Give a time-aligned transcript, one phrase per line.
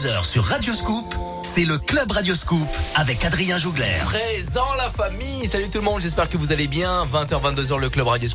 [0.00, 3.98] 22h sur Radio Scoop, c'est le Club Radio Scoop avec Adrien Jougler.
[4.04, 7.04] Présent la famille, salut tout le monde, j'espère que vous allez bien.
[7.04, 8.26] 20h, 22h, le Club Radio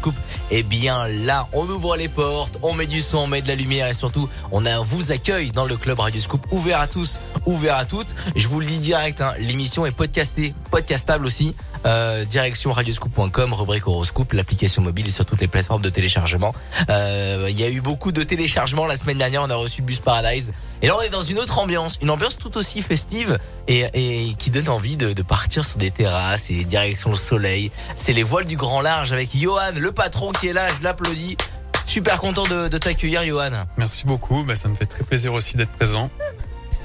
[0.52, 3.56] Et bien là, on ouvre les portes, on met du son, on met de la
[3.56, 7.20] lumière et surtout, on a, vous accueille dans le Club Radio Scoop, ouvert à tous,
[7.46, 8.08] ouvert à toutes.
[8.36, 11.56] Je vous le dis direct, hein, l'émission est podcastée, podcastable aussi.
[11.86, 16.54] Euh, direction radioscoop.com, rubrique horoscope, l'application mobile et sur toutes les plateformes de téléchargement.
[16.90, 20.00] Euh, Il y a eu beaucoup de téléchargements la semaine dernière, on a reçu Bus
[20.00, 20.52] Paradise.
[20.82, 23.38] Et là on est dans une autre ambiance, une ambiance tout aussi festive
[23.68, 27.72] et, et qui donne envie de, de partir sur des terrasses et direction le soleil.
[27.98, 31.38] C'est les voiles du grand large avec Johan, le patron qui est là, je l'applaudis.
[31.86, 33.52] Super content de, de t'accueillir Johan.
[33.78, 36.10] Merci beaucoup, bah, ça me fait très plaisir aussi d'être présent.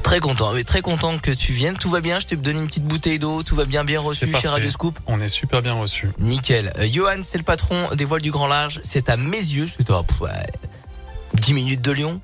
[0.02, 1.76] Très content, très content que tu viennes.
[1.76, 4.32] Tout va bien, je t'ai donné une petite bouteille d'eau, tout va bien, bien reçu
[4.40, 4.48] chez.
[4.48, 4.98] Radio Scoop.
[5.06, 6.10] On est super bien reçu.
[6.18, 6.72] Nickel.
[6.78, 8.80] Euh, Johan, c'est le patron des voiles du grand large.
[8.82, 10.30] C'est à mes yeux, c'est à pff, ouais,
[11.34, 12.20] 10 minutes de Lyon.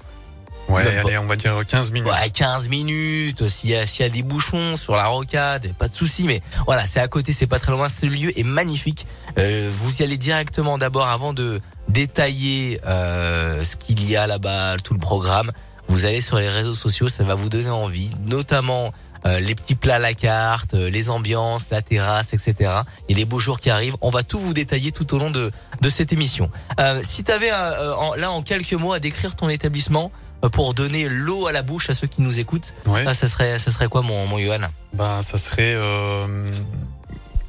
[0.68, 2.08] Ouais, allez, on va dire 15 minutes.
[2.08, 3.48] Ouais, 15 minutes.
[3.48, 6.26] S'il y a, s'il y a des bouchons sur la rocade, pas de souci.
[6.26, 7.88] Mais voilà, c'est à côté, c'est pas très loin.
[7.88, 9.06] Ce lieu est magnifique.
[9.38, 14.76] Euh, vous y allez directement d'abord avant de détailler euh, ce qu'il y a là-bas,
[14.82, 15.52] tout le programme.
[15.88, 18.92] Vous allez sur les réseaux sociaux, ça va vous donner envie, notamment
[19.24, 22.72] euh, les petits plats à la carte, euh, les ambiances, la terrasse, etc.
[23.08, 23.96] Et les beaux jours qui arrivent.
[24.00, 26.50] On va tout vous détailler tout au long de, de cette émission.
[26.80, 31.08] Euh, si tu avais là en quelques mots à décrire ton établissement euh, pour donner
[31.08, 33.04] l'eau à la bouche à ceux qui nous écoutent, Ouais.
[33.06, 34.58] ah, ça serait ça serait quoi mon mon Johan
[34.92, 36.26] Bah, ça serait euh,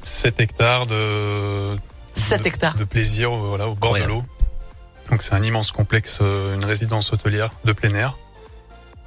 [0.02, 1.76] 7 hectares de
[2.14, 2.74] 7 de- hectares.
[2.76, 4.22] de plaisir, euh, voilà, au bord de l'eau.
[5.10, 8.16] Donc c'est un immense complexe, euh, une résidence hôtelière de plein air,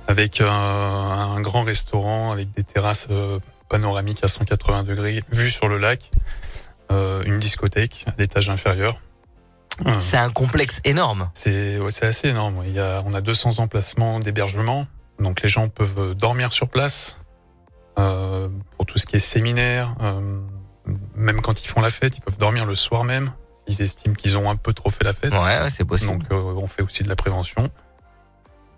[0.08, 5.68] avec euh, un grand restaurant, avec des terrasses euh, panoramiques à 180 degrés, vue sur
[5.68, 6.10] le lac,
[6.92, 9.00] euh, une discothèque à l'étage inférieur.
[9.86, 11.30] Euh, C'est un complexe énorme.
[11.34, 12.64] C'est ouais, assez énorme.
[12.66, 14.86] Il y a, on a 200 emplacements d'hébergement,
[15.20, 17.18] donc les gens peuvent euh, dormir sur place
[18.00, 19.96] euh, pour tout ce qui est séminaire.
[20.02, 20.40] euh,
[21.16, 23.32] même quand ils font la fête, ils peuvent dormir le soir même.
[23.68, 25.32] Ils estiment qu'ils ont un peu trop fait la fête.
[25.32, 26.14] Ouais, ouais, c'est possible.
[26.14, 27.70] Donc euh, on fait aussi de la prévention.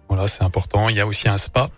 [0.10, 0.90] Voilà, c'est important.
[0.90, 1.70] Il y a aussi un spa.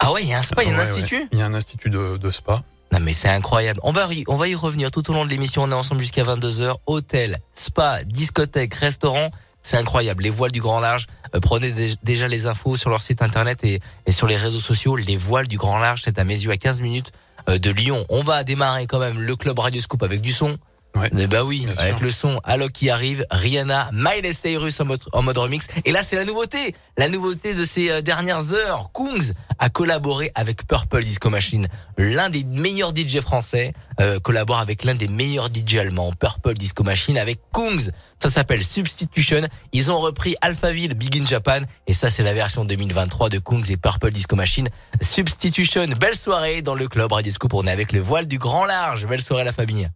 [0.00, 1.28] ah ouais, il y a un spa, il y a un Ouais, institut?
[1.32, 2.62] Il y a un institut de, de spa.
[2.92, 3.78] Non mais c'est incroyable.
[3.84, 5.62] On va y, on va y revenir tout au long de l'émission.
[5.62, 6.74] On est ensemble jusqu'à 22h.
[6.86, 9.30] Hôtel, spa, discothèque, restaurant.
[9.62, 10.22] C'est incroyable.
[10.22, 11.06] Les voiles du grand large.
[11.34, 13.80] Euh, prenez dé- déjà les infos sur leur site internet et,
[14.10, 14.96] sur les réseaux sociaux.
[14.96, 17.12] Les voiles du grand large, c'est à mes yeux à 15 minutes
[17.48, 18.04] euh, de Lyon.
[18.08, 20.58] On va démarrer quand même le club Radio Scoop avec du son.
[20.96, 21.26] Ouais.
[21.28, 22.04] Bah oui, Bien avec sûr.
[22.04, 25.66] le son Alok qui arrive, Rihanna, Miley Cyrus en mode, en mode remix.
[25.84, 26.74] Et là, c'est la nouveauté.
[26.98, 28.90] La nouveauté de ces euh, dernières heures.
[28.92, 31.68] Kungs a collaboré avec Purple Disco Machine.
[31.96, 36.12] L'un des meilleurs DJ français euh, collabore avec l'un des meilleurs DJ allemands.
[36.12, 37.90] Purple Disco Machine avec Kungs.
[38.22, 39.42] Ça s'appelle Substitution.
[39.72, 41.60] Ils ont repris Alphaville Big in Japan.
[41.86, 44.68] Et ça, c'est la version 2023 de Kungs et Purple Disco Machine.
[45.00, 45.86] Substitution.
[45.98, 47.54] Belle soirée dans le club Radio Scoop.
[47.54, 49.06] On est avec le voile du grand large.
[49.06, 49.88] Belle soirée la famille.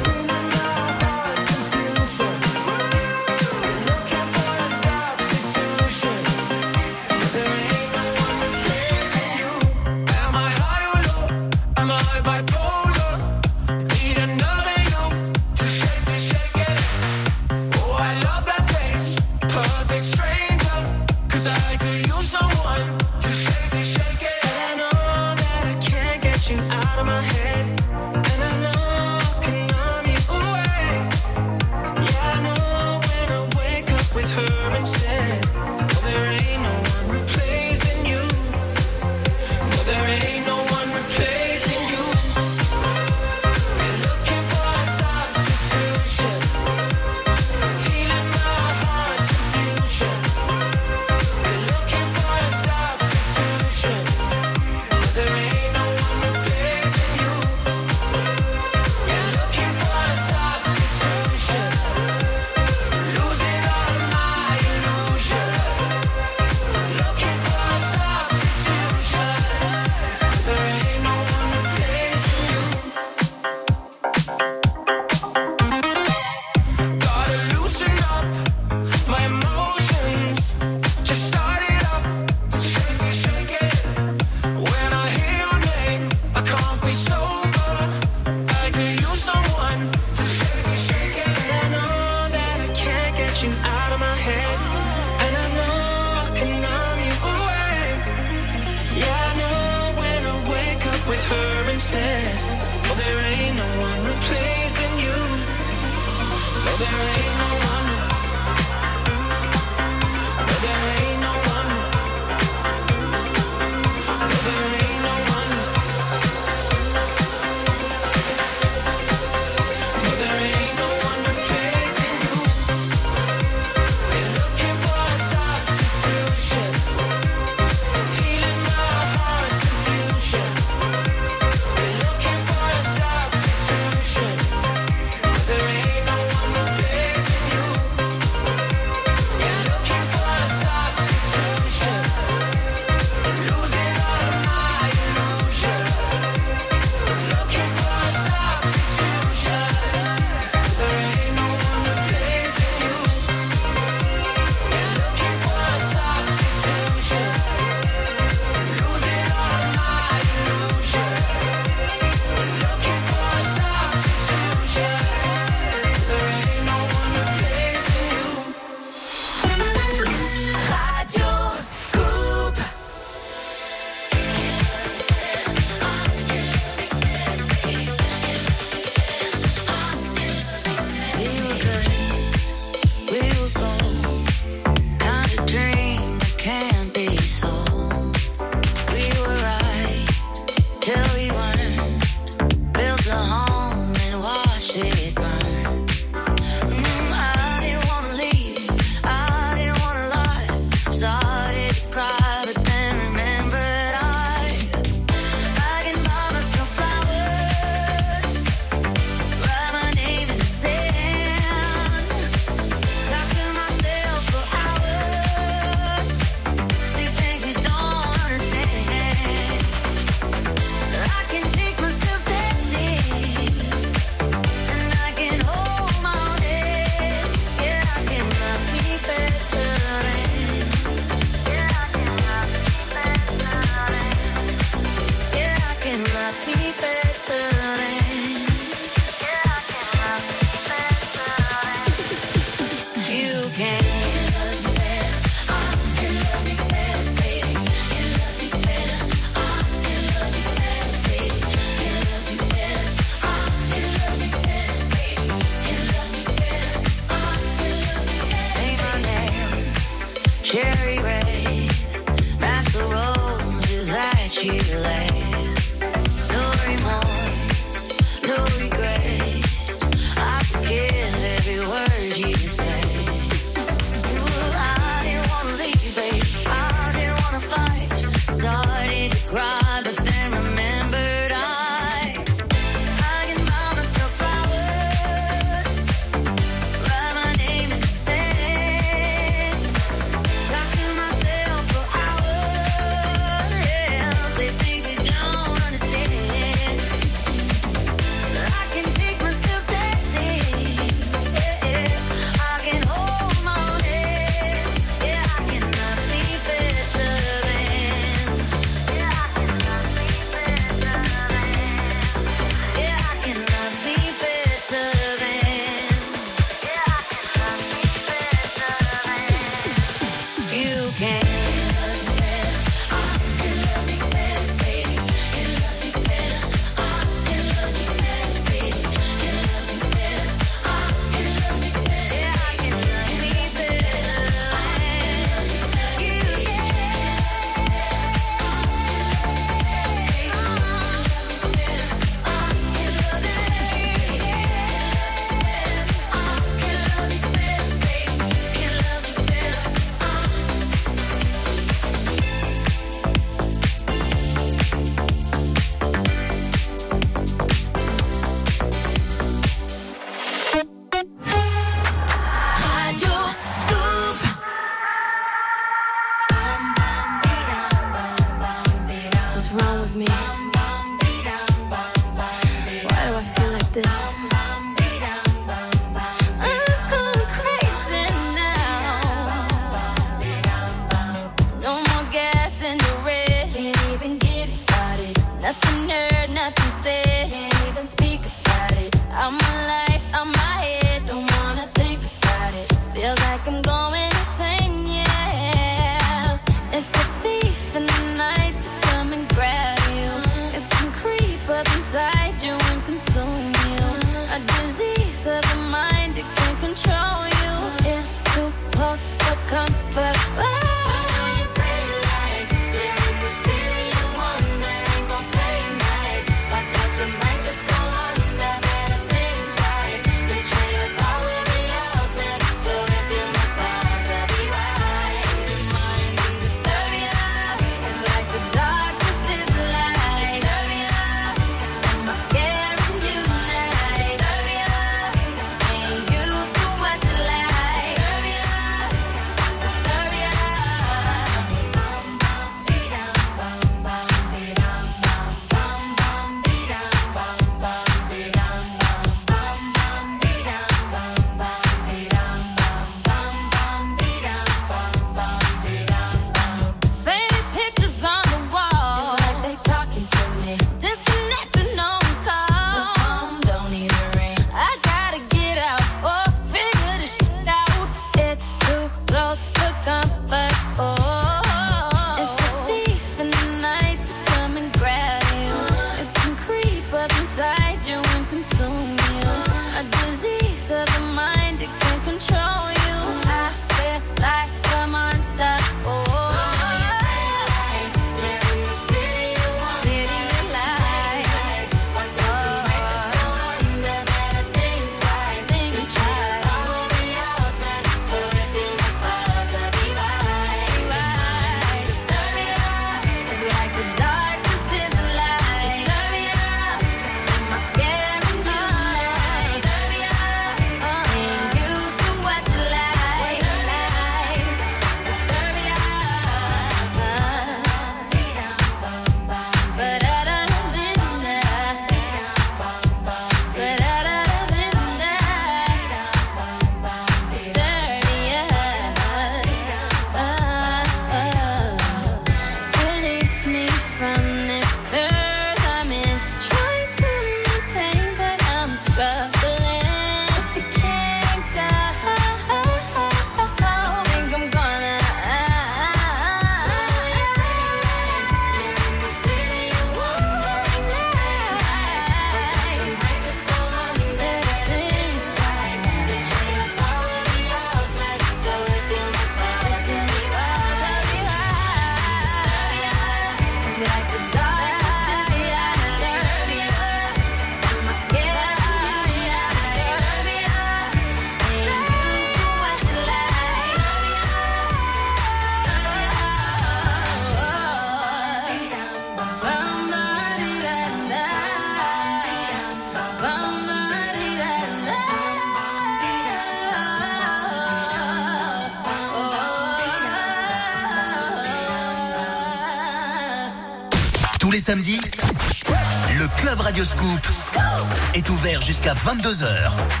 [598.81, 600.00] Jusqu'à 22h.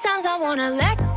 [0.00, 1.09] Sometimes I wanna let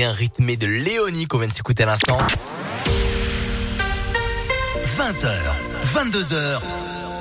[0.00, 2.16] bien rythmé de Léonie qu'on vient de s'écouter à l'instant.
[4.96, 5.28] 20h,
[5.94, 6.58] 22h,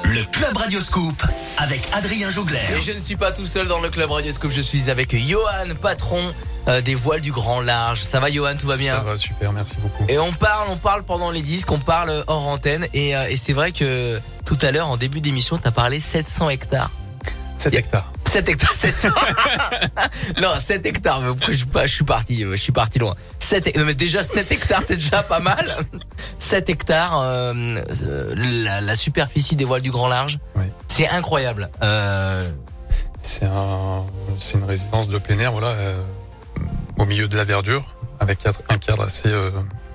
[0.06, 1.22] le Club Radio Scoop
[1.58, 2.58] avec Adrien Jougler.
[2.78, 5.13] Et je ne suis pas tout seul dans le club Radio Scoop, je suis avec
[5.13, 6.34] Johan, patron
[6.70, 8.02] euh, des voiles du grand large.
[8.02, 10.06] Ça va Johan, tout va bien Ça va super, merci beaucoup.
[10.08, 12.88] Et on parle, on parle pendant les disques, on parle hors antenne.
[12.94, 16.50] Et, euh, et c'est vrai que tout à l'heure, en début d'émission, t'as parlé 700
[16.50, 16.92] hectares.
[17.58, 18.10] 7 hectares.
[18.30, 19.10] 7 hectares, 700.
[20.42, 21.22] non, 7 hectares.
[21.48, 23.15] Je, je suis parti, euh, je suis parti loin.
[23.39, 25.78] 7, hec- non, mais déjà 7 hectares, c'est déjà pas mal.
[26.38, 27.54] 7 hectares, euh,
[28.04, 30.38] euh, la, la superficie des voiles du grand large.
[30.56, 30.65] Oui.
[30.88, 31.70] C'est incroyable.
[31.82, 32.50] Euh,
[33.22, 34.06] C'est un,
[34.38, 35.98] c'est une résidence de plein air, voilà, euh,
[36.98, 38.39] au milieu de la verdure, avec
[38.70, 39.30] un cadre assez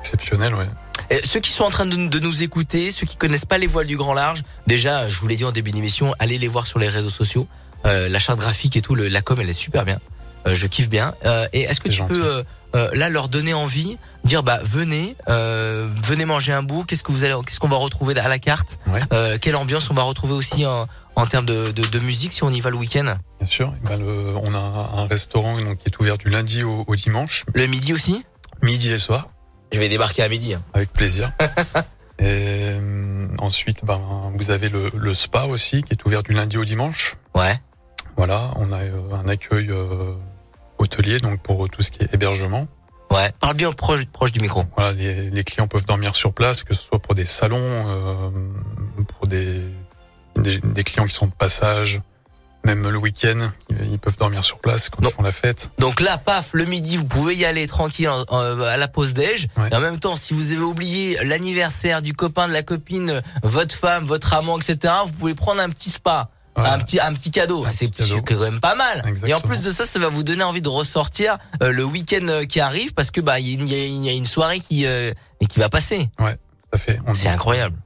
[0.00, 0.66] exceptionnel, ouais.
[1.10, 3.66] Et ceux qui sont en train de, de nous écouter, ceux qui connaissent pas les
[3.66, 6.66] voiles du grand large, déjà, je vous l'ai dit en début d'émission, allez les voir
[6.66, 7.46] sur les réseaux sociaux.
[7.86, 9.98] Euh, la charte graphique et tout, le, la com, elle est super bien.
[10.46, 11.14] Euh, je kiffe bien.
[11.24, 12.44] Euh, et est-ce que tu peux
[12.92, 16.82] là leur donner envie, dire bah venez, euh, venez manger un bout.
[16.84, 19.00] Qu'est-ce que vous allez, qu'est-ce qu'on va retrouver à la carte Ouais.
[19.12, 22.42] Euh, Quelle ambiance on va retrouver aussi en, en termes de, de, de musique si
[22.42, 23.14] on y va le week-end?
[23.40, 23.72] Bien sûr.
[23.84, 26.96] Eh ben, le- on a un restaurant donc, qui est ouvert du lundi au, au
[26.96, 28.24] dimanche, Le midi aussi?
[28.60, 29.28] Midi et soir,
[29.72, 30.54] Je vais débarquer à midi.
[30.54, 30.62] hein.
[30.74, 31.30] avec plaisir.
[32.18, 34.00] et euh, ensuite, ben,
[34.36, 37.14] vous avez le, le spa aussi, qui est ouvert du lundi au dimanche.
[37.36, 37.54] Ouais.
[38.16, 40.14] Voilà, on a euh, un accueil euh,
[40.78, 42.68] hôtelier, donc pour tout ce qui est hébergement.
[43.10, 43.32] Ouais.
[43.40, 44.64] Parle bien proche, proche du micro.
[44.76, 48.30] Voilà, les, les clients peuvent dormir sur place, que ce soit pour des salons, euh,
[49.18, 49.60] pour des,
[50.36, 52.00] des, des clients qui sont de passage,
[52.64, 55.70] même le week-end, ils peuvent dormir sur place quand ils font la fête.
[55.78, 59.48] Donc là, paf, le midi, vous pouvez y aller tranquille à la pause déj.
[59.58, 59.68] Ouais.
[59.70, 63.74] Et en même temps, si vous avez oublié l'anniversaire du copain, de la copine, votre
[63.74, 66.30] femme, votre amant, etc., vous pouvez prendre un petit spa.
[66.56, 66.74] Voilà.
[66.74, 67.90] Un petit un petit cadeau, c'est
[68.24, 68.98] quand même pas mal.
[69.08, 69.26] Exactement.
[69.28, 72.26] Et en plus de ça, ça va vous donner envie de ressortir euh, le week-end
[72.28, 74.86] euh, qui arrive parce que bah il y, a- il y a une soirée qui
[74.86, 76.08] euh, et qui va passer.
[76.16, 76.24] Tout
[76.72, 77.00] à fait.
[77.14, 77.76] C'est incroyable.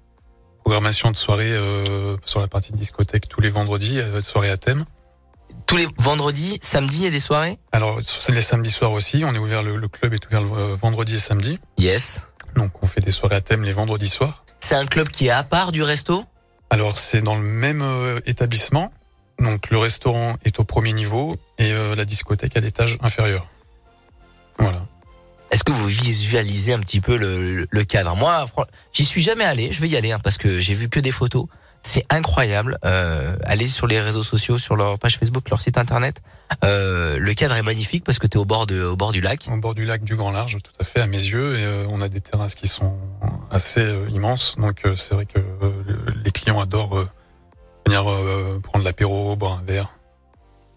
[0.61, 4.85] Programmation de soirée euh, sur la partie discothèque tous les vendredis, soirée à thème.
[5.65, 7.59] Tous les vendredis, samedis, il y a des soirées?
[7.73, 9.23] Alors, c'est les samedis soirs aussi.
[9.25, 11.59] On est ouvert, le, le club est ouvert le vendredi et samedi.
[11.79, 12.21] Yes.
[12.55, 14.45] Donc, on fait des soirées à thème les vendredis soirs.
[14.61, 16.25] C'est un club qui est à part du resto?
[16.71, 18.93] Alors, c'est dans le même euh, établissement.
[19.39, 23.47] Donc, le restaurant est au premier niveau et euh, la discothèque à l'étage inférieur.
[24.59, 24.87] Voilà.
[25.51, 28.15] Est-ce que vous visualisez un petit peu le, cadre?
[28.17, 28.45] Moi,
[28.93, 29.73] j'y suis jamais allé.
[29.73, 31.47] Je vais y aller hein, parce que j'ai vu que des photos.
[31.83, 32.79] C'est incroyable.
[32.85, 36.21] Euh, allez sur les réseaux sociaux, sur leur page Facebook, leur site internet.
[36.65, 39.21] Euh, le cadre est magnifique parce que tu es au bord de, au bord du
[39.21, 39.49] lac.
[39.51, 41.59] Au bord du lac du Grand Large, tout à fait, à mes yeux.
[41.59, 42.97] Et euh, on a des terrasses qui sont
[43.51, 44.57] assez euh, immenses.
[44.59, 45.39] Donc c'est vrai que
[46.25, 47.07] les clients adorent
[47.87, 48.05] venir
[48.63, 49.89] prendre l'apéro, boire un verre.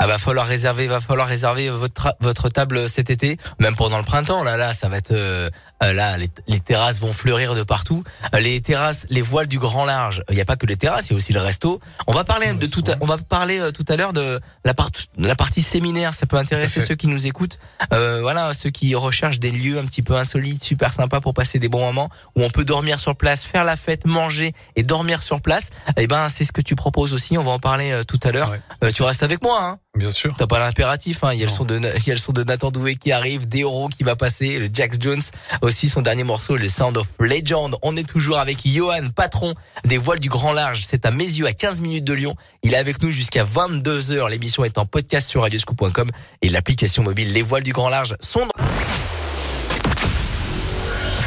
[0.04, 4.44] Ah va falloir réserver, va falloir réserver votre table cet été, même pendant le printemps.
[4.44, 5.48] Là, là, ça va être euh,
[5.82, 8.04] là, les, les terrasses vont fleurir de partout.
[8.34, 10.24] Euh, Les terrasses, les voiles du grand large.
[10.30, 11.80] Il n'y a pas que les terrasses, il y a aussi le resto.
[12.08, 14.40] On va parler Le de tout, à, on va parler euh, tout à l'heure de
[14.64, 16.14] la partie la partie séminaire.
[16.14, 17.58] Ça peut intéresser ceux qui nous écoutent.
[17.94, 21.60] Euh, voilà, ceux qui recherchent des lieux un petit peu insolites, super sympas pour passer
[21.60, 25.24] des bons moments où on peut dormir sur place, faire la fête, manger et dormir
[25.24, 25.70] sur place.
[25.98, 27.38] Eh ben, c'est ce que tu proposes aussi.
[27.38, 28.52] On va en parler euh, tout à l'heure.
[28.52, 28.62] Ouais.
[28.84, 30.34] Euh, tu restes avec moi, hein Bien sûr.
[30.38, 31.34] T'as pas l'impératif, hein.
[31.34, 33.12] Il y a le son de, il y a le son de Nathan Doué qui
[33.12, 35.22] arrive, Deoro qui va passer, le Jax Jones
[35.62, 37.76] aussi son dernier morceau, le Sound of Legend.
[37.82, 39.56] On est toujours avec Johan, patron
[39.86, 40.84] des voiles du Grand Large.
[40.88, 42.36] C'est à mes yeux à 15 minutes de Lyon.
[42.64, 44.30] Il est avec nous jusqu'à 22 heures.
[44.30, 46.10] L'émission est en podcast sur radioscoop.com
[46.42, 48.64] et l'application mobile Les Voiles du Grand Large sont dans...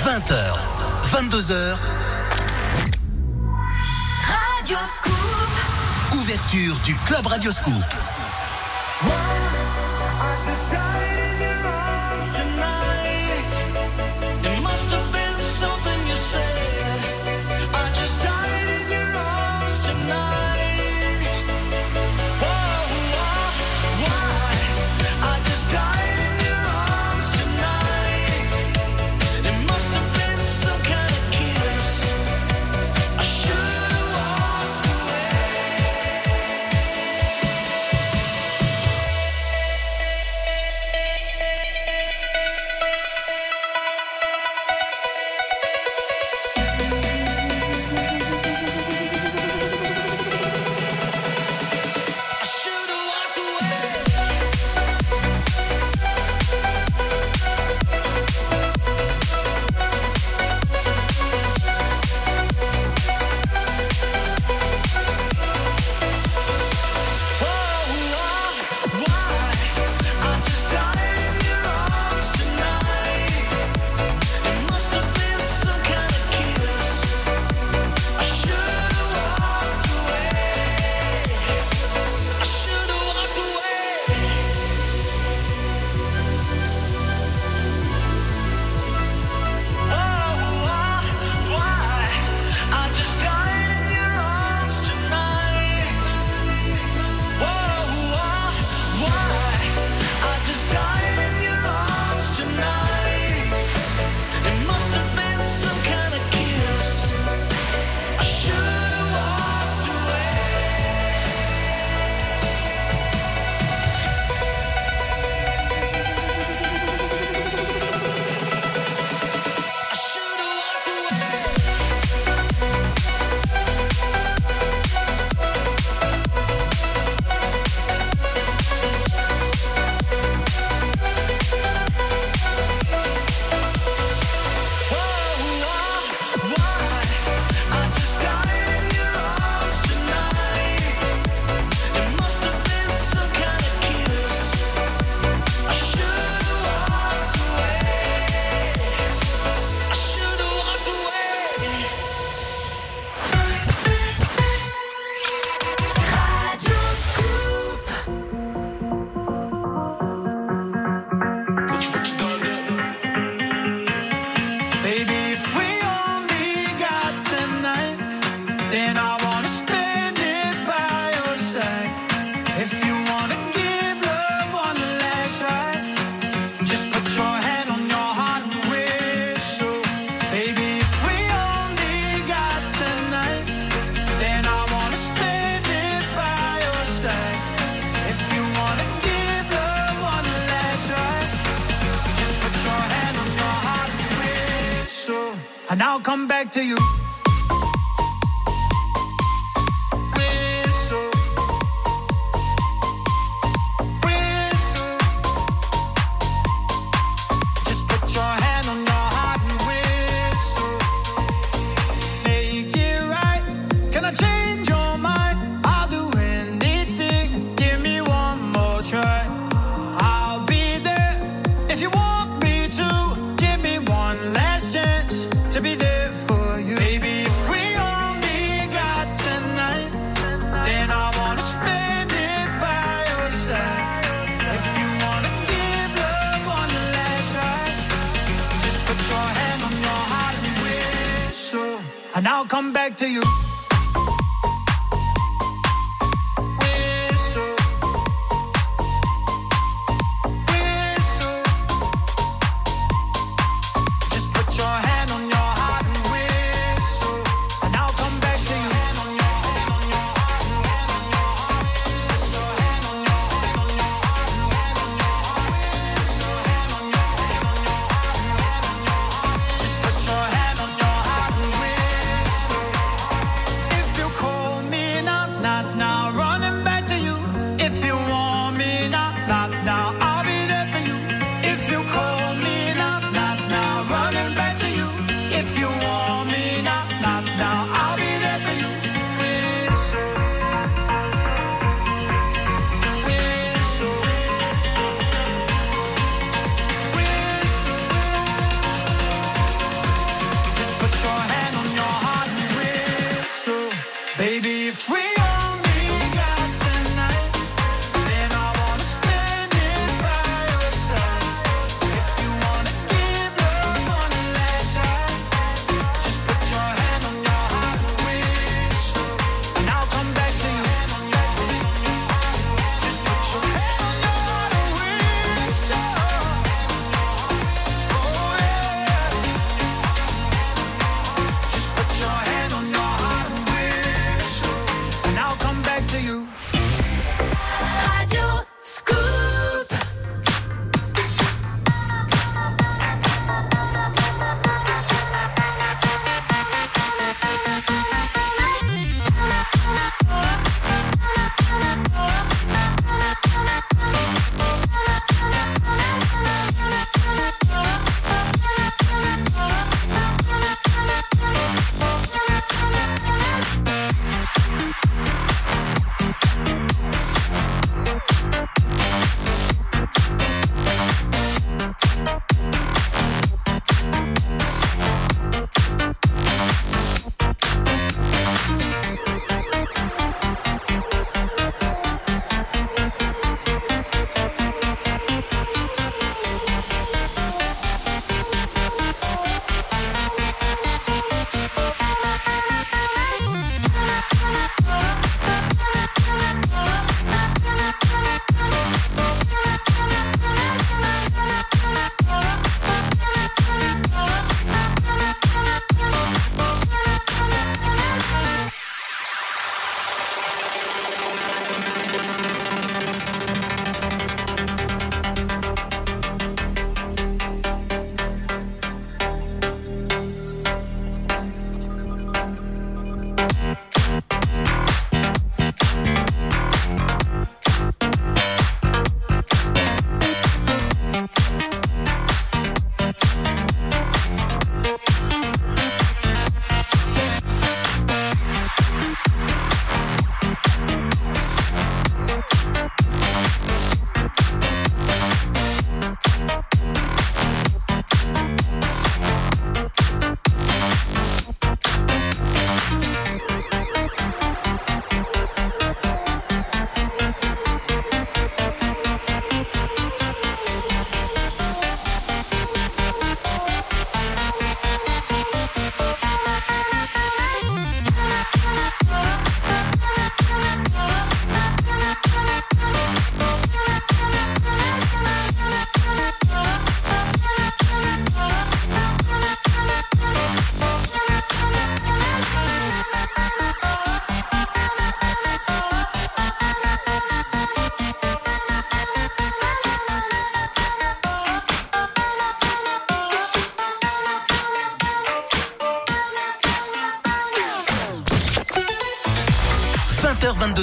[0.04, 0.34] 20h,
[1.12, 1.76] 22h,
[4.26, 6.20] Radio Scoop.
[6.20, 7.84] ouverture du Club Radioscoop.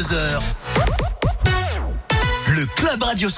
[0.01, 0.41] 22h.
[2.55, 3.29] Le Club Radio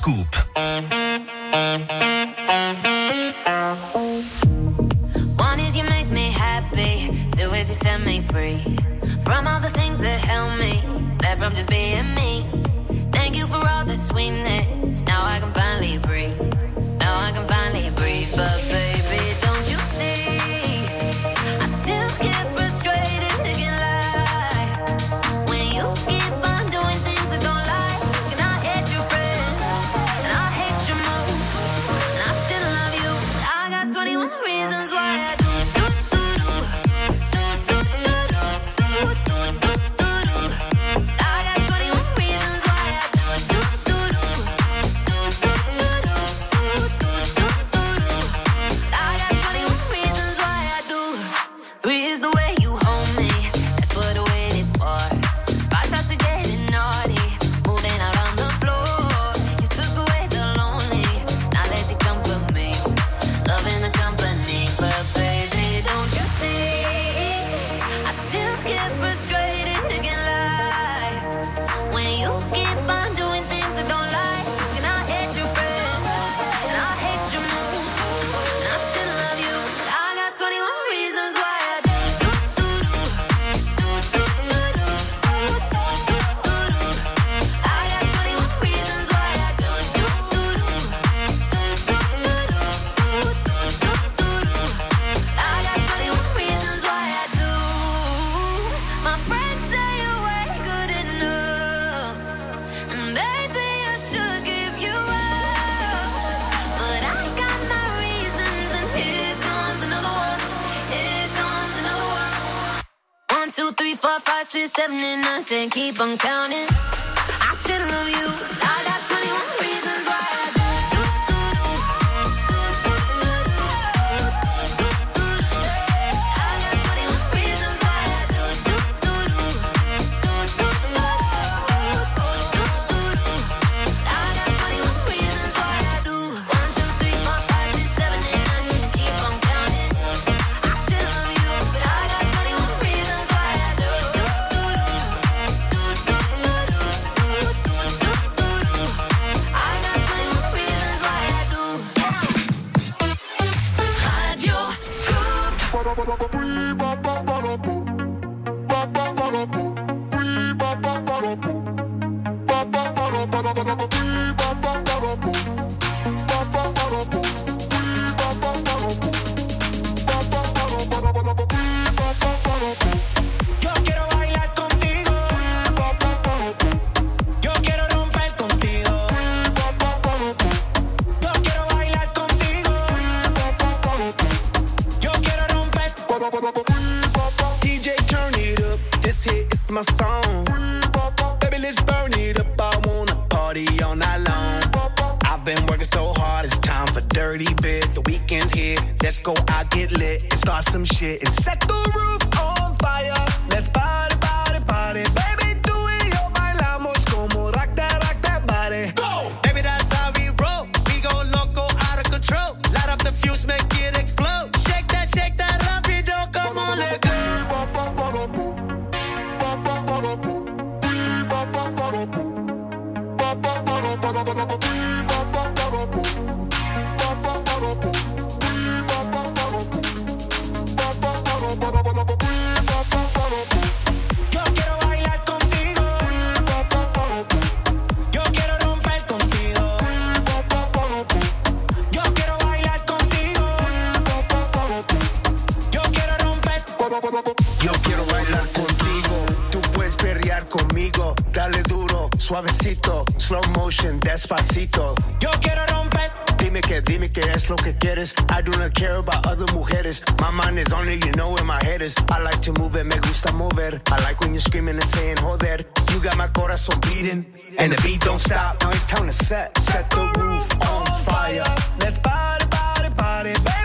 [265.24, 265.64] joder.
[265.92, 267.26] You got my corazón beating,
[267.58, 268.62] and the beat don't stop.
[268.62, 271.44] Now it's time to set, set the roof on fire.
[271.80, 273.34] Let's party, party, party.
[273.48, 273.63] Baby,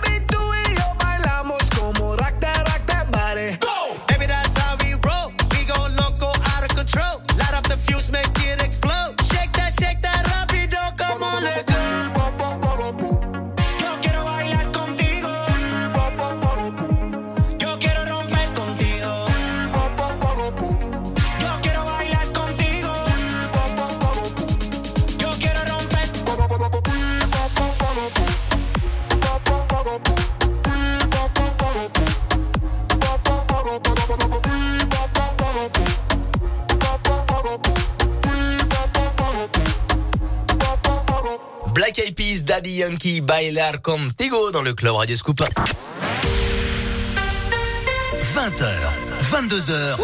[42.49, 45.43] Daddy Yankee, Bailar Contigo dans le club Radio Scoop.
[48.35, 48.67] 20h,
[49.31, 49.97] 22h,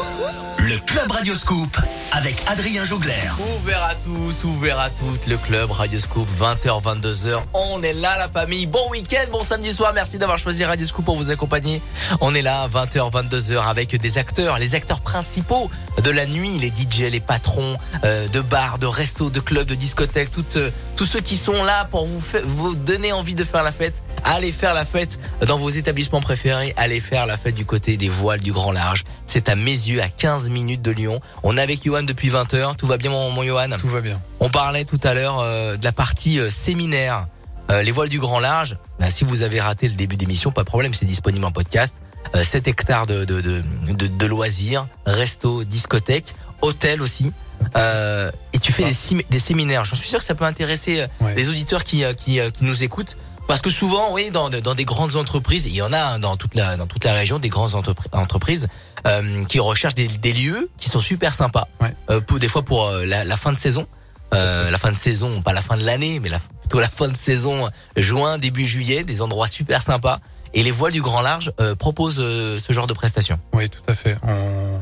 [0.59, 1.75] le Club Radio Scoop
[2.13, 3.13] avec Adrien Jougler.
[3.59, 7.43] Ouvert à tous, ouvert à toutes, le club Radio Scoop, 20h, 22h.
[7.55, 8.67] On est là, la famille.
[8.67, 9.93] Bon week-end, bon samedi soir.
[9.95, 11.83] Merci d'avoir choisi Radio Scoop pour vous accompagner.
[12.21, 15.71] On est là, 20h, 22h, avec des acteurs, les acteurs principaux
[16.03, 19.75] de la nuit, les DJ, les patrons euh, de bars, de restos, de clubs, de
[19.75, 23.63] discothèques, toutes, euh, tous ceux qui sont là pour vous, vous donner envie de faire
[23.63, 23.95] la fête.
[24.25, 26.73] Allez faire la fête dans vos établissements préférés.
[26.77, 29.05] Allez faire la fête du côté des voiles du grand large.
[29.27, 31.21] C'est à mes yeux, à 15 minutes de Lyon.
[31.43, 32.77] On est avec Johan depuis 20h.
[32.77, 34.21] Tout va bien, mon, mon Johan Tout va bien.
[34.41, 37.27] On parlait tout à l'heure euh, de la partie euh, séminaire.
[37.71, 38.77] Euh, les voiles du grand large.
[39.01, 41.97] Bah, si vous avez raté le début d'émission, pas de problème, c'est disponible en podcast.
[42.35, 47.33] Euh, 7 hectares de, de, de, de, de loisirs, resto, discothèque, hôtel aussi.
[47.77, 48.85] Euh, et tu fais
[49.31, 49.85] des, séminaires.
[49.85, 51.35] Je suis sûr que ça peut intéresser euh, Ouais.
[51.35, 53.17] les auditeurs qui, euh, qui, qui nous écoutent.
[53.47, 56.37] Parce que souvent, oui, dans, dans des grandes entreprises, il y en a hein, dans
[56.37, 58.69] toute la, dans toute la région, des grandes entrepri- entreprises
[59.07, 61.69] euh, qui recherchent des, des lieux qui sont super sympas.
[61.81, 61.95] Ouais.
[62.11, 63.87] Euh, pour, des fois pour la, la fin de saison.
[64.33, 67.17] La fin de saison, pas la fin de l'année, mais la, plutôt la fin de
[67.17, 70.19] saison, juin, début juillet, des endroits super sympas.
[70.55, 73.39] Et les voiles du grand large proposent ce genre de prestations.
[73.53, 74.17] Oui, tout à fait.
[74.27, 74.81] On,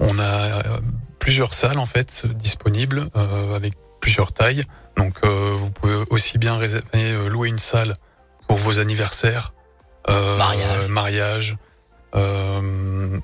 [0.00, 0.62] on a
[1.22, 4.62] plusieurs salles en fait disponibles euh, avec plusieurs tailles.
[4.96, 7.94] Donc euh, vous pouvez aussi bien réserver, euh, louer une salle
[8.48, 9.52] pour vos anniversaires,
[10.08, 10.88] Mariage.
[10.88, 11.56] mariage,
[12.16, 13.18] euh,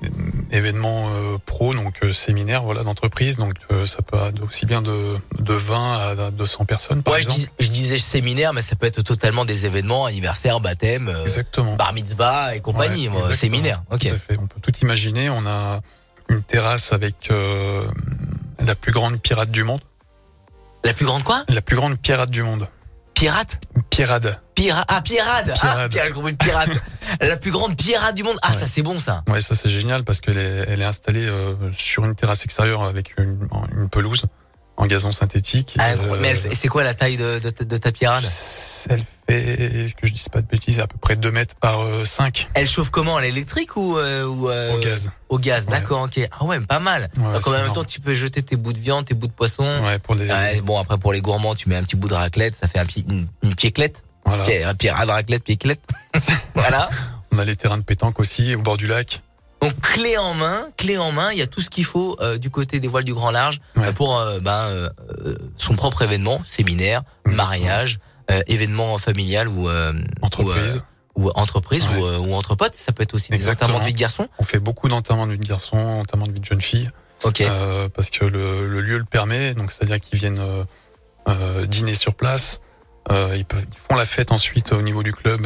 [0.49, 3.35] événements euh, pro, donc euh, séminaires, voilà, d'entreprise.
[3.37, 3.53] Donc
[3.85, 4.95] ça peut aussi bien de
[5.37, 5.97] de 20
[6.27, 7.51] à 200 personnes, par Ouais, je, exemple.
[7.59, 11.75] dis- je disais séminaire, mais ça peut être totalement des événements, anniversaire, baptême, Exactement.
[11.75, 13.83] bar mitzvah et compagnie, Ouais, séminaire.
[13.91, 14.07] Ok.
[14.07, 14.37] Tout à fait.
[14.39, 15.29] On peut tout imaginer.
[15.29, 15.81] On a
[16.29, 17.83] une terrasse avec euh,
[18.59, 19.81] la plus grande pirate du monde.
[20.83, 21.43] La plus grande quoi?
[21.49, 22.67] La plus grande pirate du monde.
[23.13, 23.59] Pirate?
[23.89, 24.39] Pirade.
[24.55, 26.69] Pira ah, pirade Ah, pirate, compris, pirate.
[27.21, 28.37] la plus grande pirate du monde.
[28.41, 28.53] Ah, Ouais.
[28.53, 29.23] ça c'est bon ça.
[29.27, 32.83] Ouais, ça c'est génial parce qu'elle est, elle est installée euh, sur une terrasse extérieure
[32.83, 34.23] avec une, une pelouse
[34.79, 35.75] en gazon synthétique.
[35.77, 36.17] Ah, Euh.
[36.21, 38.23] Mais c'est quoi la taille de, de, de ta pirade
[38.89, 42.05] Elle fait, que je dise pas de bêtises, à peu près 2 mètres par euh,
[42.05, 43.17] 5 Elle chauffe comment?
[43.17, 45.11] À l'électrique ou, euh, ou euh, au gaz.
[45.27, 45.71] Au gaz, Ouais.
[45.71, 46.19] d'accord, ok.
[46.31, 47.09] Ah ouais, pas mal.
[47.17, 47.75] Ouais, Donc en même énorme.
[47.75, 49.65] temps, tu peux jeter tes bouts de viande, tes bouts de poisson.
[49.83, 50.27] Ouais, pour des.
[50.31, 52.79] Ouais, bon, après pour les gourmands, tu mets un petit bout de raclette, ça fait
[52.79, 54.03] un petit, une, une piéclette.
[54.25, 54.45] Voilà.
[54.65, 55.81] Un pirade, raclette, piéclette.
[56.55, 56.89] voilà.
[57.33, 59.21] On a les terrains de pétanque aussi au bord du lac.
[59.61, 62.37] Donc clé en main, clé en main, il y a tout ce qu'il faut euh,
[62.37, 63.87] du côté des voiles du grand large Ouais.
[63.87, 64.89] euh, pour euh, ben, euh,
[65.25, 67.99] euh, son propre événement, séminaire, mariage,
[68.31, 69.91] euh, événement familial ou euh,
[70.21, 70.83] Entreprise.
[71.15, 71.99] ou, ou entreprise Ouais.
[71.99, 72.75] ou, euh, ou entre potes.
[72.75, 73.65] Ça peut être aussi des Exactement.
[73.71, 74.29] enterrements de vie de garçon.
[74.39, 76.89] On fait beaucoup d'enterrements de vie de garçon, enterrements de vie de jeune fille,
[77.23, 77.41] Ok.
[77.41, 79.53] euh, parce que le, le lieu le permet.
[79.55, 80.41] Donc c'est-à-dire qu'ils viennent
[81.67, 82.61] dîner sur place.
[83.11, 85.45] Euh, ils, peuvent, ils font la fête ensuite au niveau du club.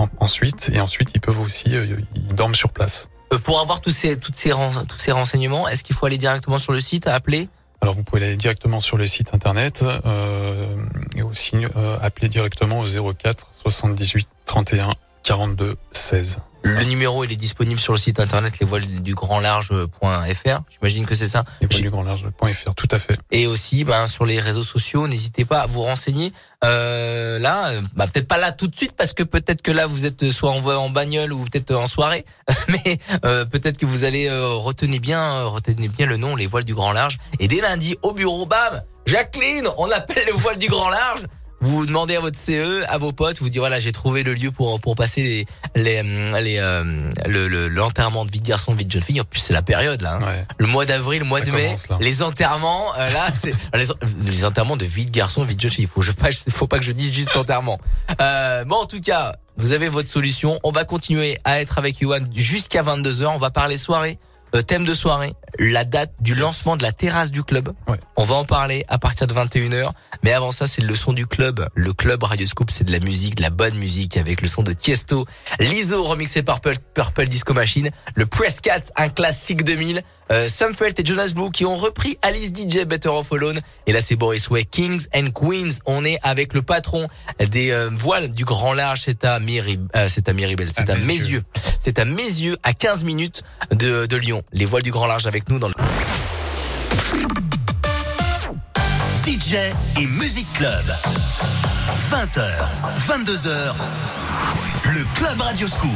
[0.00, 3.08] En- ensuite et ensuite ils peuvent aussi euh, ils dorment sur place.
[3.32, 4.50] Euh, pour avoir tous ces toutes ces
[4.88, 7.48] tous ces renseignements, est-ce qu'il faut aller directement sur le site, appeler?
[7.82, 10.66] Alors vous pouvez aller directement sur le site internet euh,
[11.16, 12.84] et aussi euh, appeler directement au
[13.14, 16.40] 04 78 31 42 16.
[16.62, 20.60] Le numéro, il est disponible sur le site internet lesvoilesdugrandlarge.fr.
[20.70, 21.44] J'imagine que c'est ça.
[21.60, 23.18] Et du grand large.fr, tout à fait.
[23.30, 26.32] Et aussi, ben, sur les réseaux sociaux, n'hésitez pas à vous renseigner.
[26.62, 29.86] Euh, là, euh, bah, peut-être pas là tout de suite, parce que peut-être que là,
[29.86, 32.26] vous êtes soit en, en bagnole ou peut-être en soirée.
[32.68, 36.46] Mais euh, peut-être que vous allez euh, retenez bien, euh, retenez bien le nom, les
[36.46, 37.18] voiles du grand large.
[37.38, 41.22] Et dès lundi, au bureau, bam, Jacqueline, on appelle les voiles du grand large.
[41.62, 44.50] Vous demandez à votre CE, à vos potes, vous dites voilà j'ai trouvé le lieu
[44.50, 45.46] pour pour passer
[45.76, 46.82] les les hum, les euh,
[47.26, 49.20] le le- l'enterrement de vie de garçon, vie de jeune fille.
[49.20, 50.14] En plus c'est la période là.
[50.14, 50.24] hein.
[50.26, 50.46] Ouais.
[50.58, 51.98] Le mois d'avril, le mois Ça de mai, là.
[52.00, 53.84] les enterrements, euh, là, c'est les,
[54.24, 55.84] les enterrements de vie de garçon, vie de jeune fille.
[55.84, 57.78] Il faut, je, pas, faut pas que je dise juste enterrement.
[58.20, 60.58] Euh, bon, en tout cas, vous avez votre solution.
[60.64, 63.26] On va continuer à être avec Yohan jusqu'à 22h.
[63.26, 64.29] On va parler soirée, euh,
[64.66, 67.72] thème de soirée, la date du lancement de la terrasse du club.
[67.88, 67.98] Ouais.
[68.16, 69.90] On va en parler à partir de 21h.
[70.22, 71.68] Mais avant ça, c'est le son du club.
[71.74, 74.62] Le club Radio Scoop, c'est de la musique, de la bonne musique avec le son
[74.62, 75.26] de Tiesto,
[75.58, 80.74] Lizzo remixé par Purple, Purple Disco Machine, le Press Cat, un classique 2000, euh, Sam
[80.74, 83.60] Felt et Jonas Blue qui ont repris Alice DJ Better Off Alone.
[83.86, 85.78] Et là, c'est Boris Way, Kings and Queens.
[85.86, 87.08] On est avec le patron
[87.40, 89.02] des euh, voiles du grand large.
[89.04, 91.06] C'est à Miri, euh, c'est à Miribel, c'est À à, Mézieux.
[91.06, 91.42] Mézieux.
[91.80, 93.42] C'est à Mézieux, à 15 minutes
[93.72, 94.39] de, de Lyon.
[94.52, 95.74] Les voiles du grand large avec nous dans le...
[99.24, 99.54] DJ
[99.98, 100.84] et Music Club.
[102.10, 102.50] 20h,
[103.06, 103.74] 22h.
[104.92, 105.90] Le Club Radio Scoop.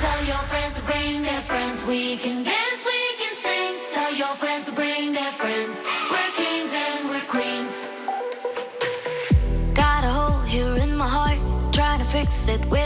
[0.00, 1.84] Tell your friends to bring their friends.
[1.86, 3.74] We can dance, we can sing.
[3.94, 5.82] Tell your friends to bring their friends.
[6.10, 7.82] We're kings and we're queens.
[9.74, 11.38] Got a hole here in my heart.
[11.72, 12.83] Trying to fix it where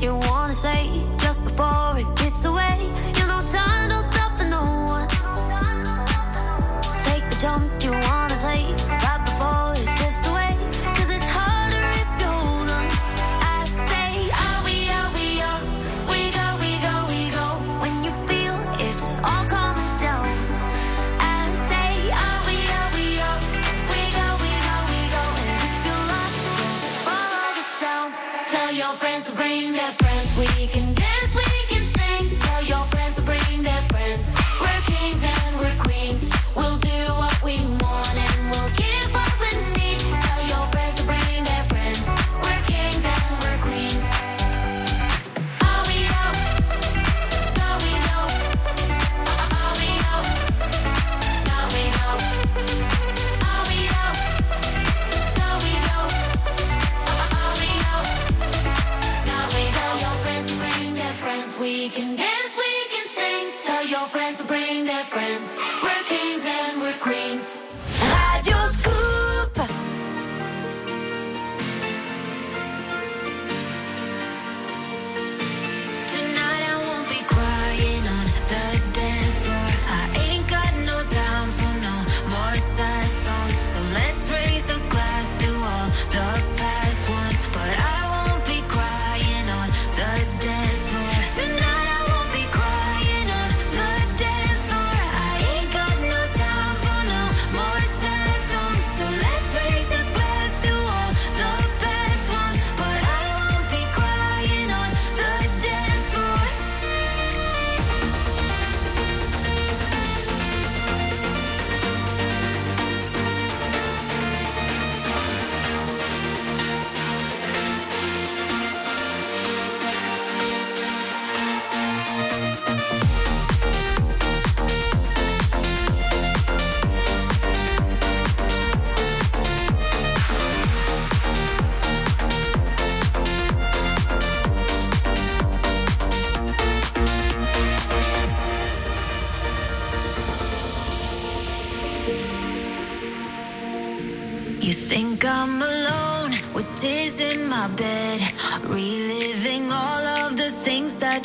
[0.00, 0.88] you wanna say
[1.18, 2.17] just before it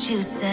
[0.09, 0.52] you said.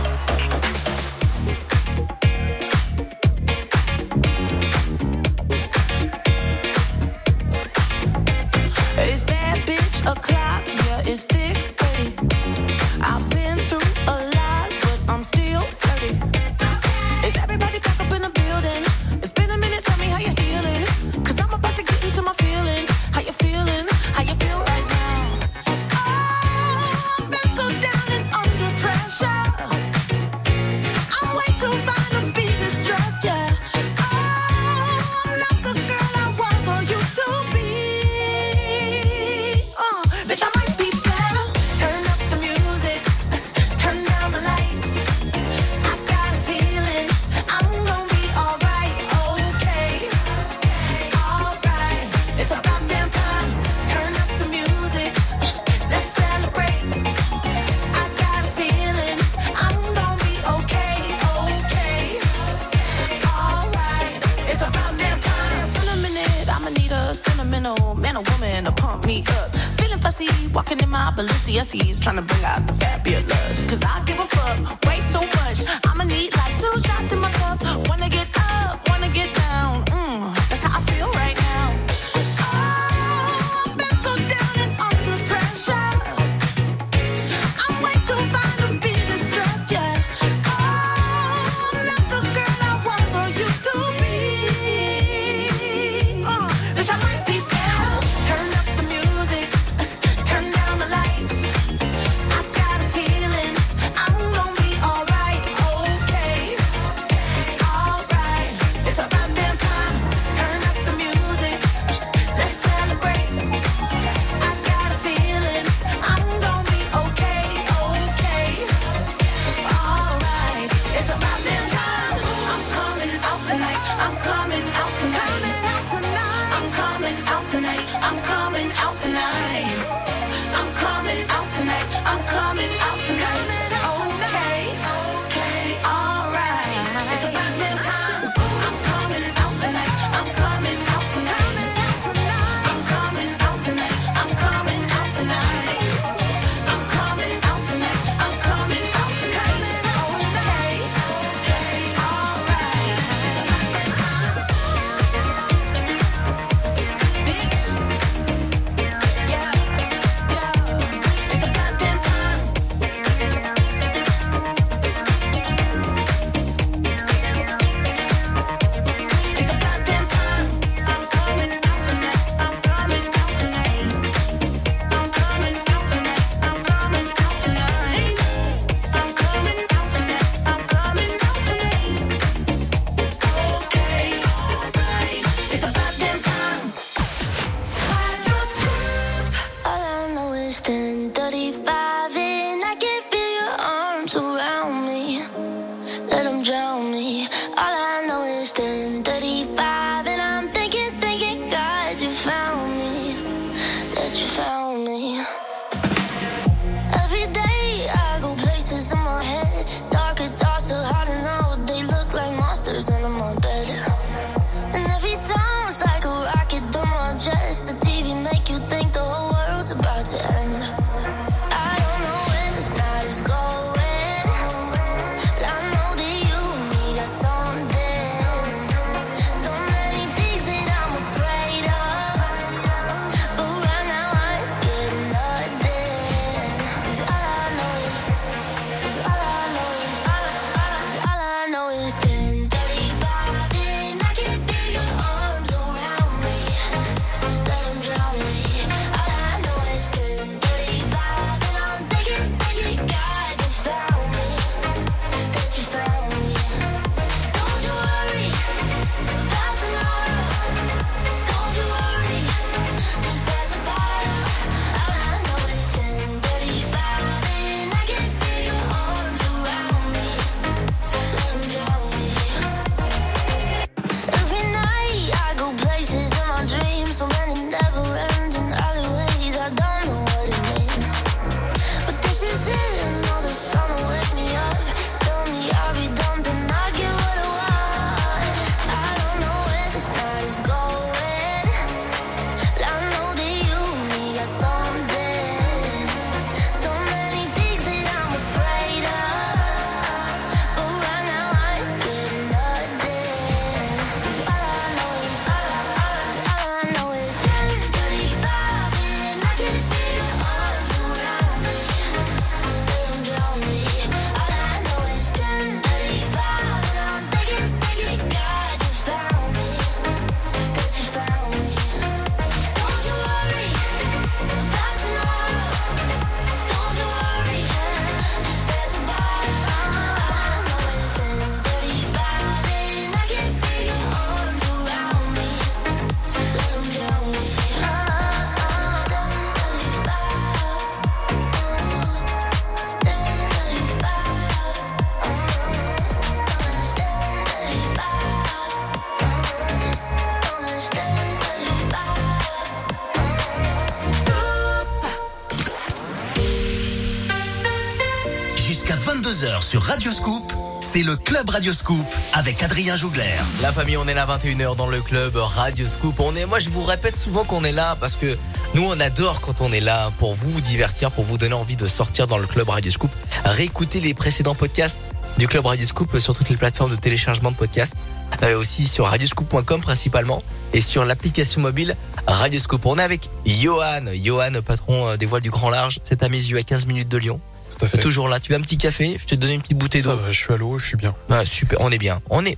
[359.51, 360.31] Sur Radio Scoop,
[360.61, 363.17] c'est le Club Radio Scoop avec Adrien Jougler.
[363.41, 365.99] La famille, on est là 21h dans le club Radio Scoop.
[365.99, 368.17] On est, moi, je vous répète souvent qu'on est là parce que
[368.55, 371.67] nous, on adore quand on est là pour vous divertir, pour vous donner envie de
[371.67, 372.91] sortir dans le club Radio Scoop.
[373.25, 374.87] Réécoutez les précédents podcasts
[375.17, 377.75] du club Radio Scoop sur toutes les plateformes de téléchargement de podcasts.
[378.23, 380.23] Euh, aussi sur radioscoop.com principalement
[380.53, 381.75] et sur l'application mobile
[382.07, 382.65] Radioscoop.
[382.65, 385.79] On est avec Johan, Johan, patron euh, des voiles du Grand Large.
[385.83, 387.19] C'est à mes yeux à 15 minutes de Lyon.
[387.61, 387.77] Tout à fait.
[387.79, 388.19] Toujours là.
[388.19, 389.99] Tu veux un petit café Je te donne une petite bouteille d'eau.
[390.09, 390.93] je suis à l'eau, je suis bien.
[391.09, 392.01] Ah, super, on est bien.
[392.09, 392.35] On est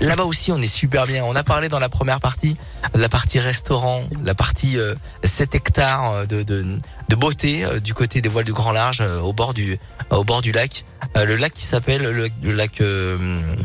[0.00, 1.24] là-bas aussi, on est super bien.
[1.24, 2.56] On a parlé dans la première partie,
[2.94, 4.94] la partie restaurant, la partie euh,
[5.24, 6.64] 7 hectares euh, de, de,
[7.08, 9.78] de beauté euh, du côté des voiles du Grand Large, euh, au bord du
[10.10, 10.84] au bord du lac.
[11.16, 13.16] Euh, le lac qui s'appelle le, le lac euh,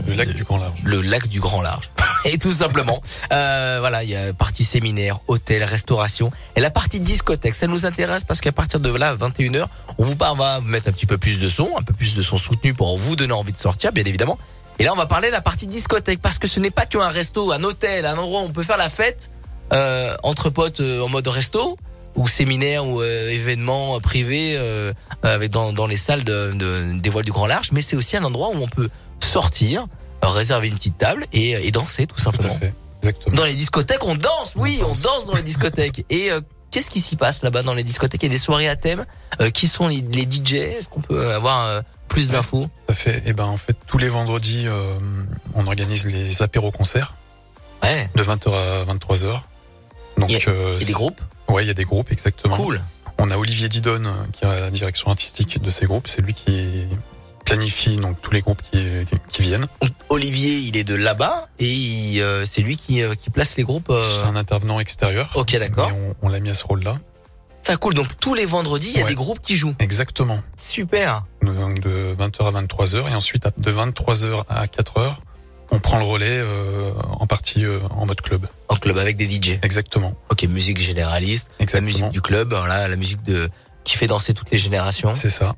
[0.08, 0.80] Le lac du Grand Large.
[0.84, 1.90] le lac du Grand Large.
[2.26, 3.02] Et tout simplement,
[3.32, 7.56] euh, voilà, il y a partie séminaire, hôtel, restauration et la partie discothèque.
[7.56, 9.66] Ça nous intéresse parce qu'à partir de là, 21h,
[9.98, 11.94] on vous parle, on va vous mettre un petit peu plus de son, un peu
[11.94, 14.38] plus de son soutenu pour vous donner envie de sortir, bien évidemment.
[14.80, 17.08] Et là, on va parler de la partie discothèque parce que ce n'est pas qu'un
[17.08, 19.32] resto, un hôtel, un endroit où on peut faire la fête
[19.74, 21.78] euh, entre potes euh, en mode resto
[22.16, 27.10] ou séminaire ou euh, événement privé euh, avec dans, dans les salles de, de- des
[27.10, 29.86] voiles du Grand Large, mais c'est aussi un endroit où on peut sortir,
[30.34, 32.58] réserver une petite table et, et danser tout Tout à simplement.
[32.58, 32.74] fait.
[33.00, 33.36] Exactement.
[33.38, 35.02] Dans les discothèques, on danse, oui, on danse.
[35.02, 36.06] danse dans les discothèques.
[36.10, 38.24] Et euh, qu'est-ce qui s'y passe là-bas dans les discothèques?
[38.24, 39.06] Il y a des soirées à thème.
[39.42, 42.64] Euh, qui sont les, les DJ Est-ce qu'on peut avoir euh, plus d'infos?
[42.88, 43.22] Tout à fait.
[43.26, 44.94] Et ben en fait tous les vendredis, euh,
[45.54, 47.14] on organise les apéros concerts
[47.84, 48.10] Ouais.
[48.16, 49.42] de 20h à 23h.
[50.18, 51.22] Donc Il y a- euh, Il y a des groupes?
[51.50, 52.56] Ouais, il y a des groupes exactement.
[52.56, 52.82] Cool.
[53.20, 56.08] On a Olivier Didon euh, qui a la direction artistique de ces groupes.
[56.08, 56.88] C'est lui qui
[57.46, 58.84] planifie donc tous les groupes qui,
[59.32, 59.66] qui viennent.
[60.10, 63.90] Olivier, il est de là-bas et euh, c'est lui qui, euh, qui place les groupes.
[63.90, 65.30] euh, C'est un intervenant extérieur.
[65.36, 65.92] Ok, d'accord.
[66.22, 66.98] On, on l'a mis à ce rôle-là.
[67.64, 67.94] Ça cool.
[67.96, 69.10] Donc tous les vendredis, il y a Ouais.
[69.10, 69.76] des groupes qui jouent.
[69.80, 70.42] Exactement.
[70.58, 71.24] Super.
[71.42, 75.16] Donc de 20h à 23h et ensuite de 23h à 4h,
[75.72, 78.46] on prend le relais euh, en partie euh, en mode club.
[78.70, 79.58] En club avec des DJ.
[79.64, 80.14] Exactement.
[80.30, 83.50] Ok, musique généraliste, la musique du club, voilà, la musique de
[83.84, 85.14] qui fait danser toutes les générations.
[85.16, 85.56] C'est ça.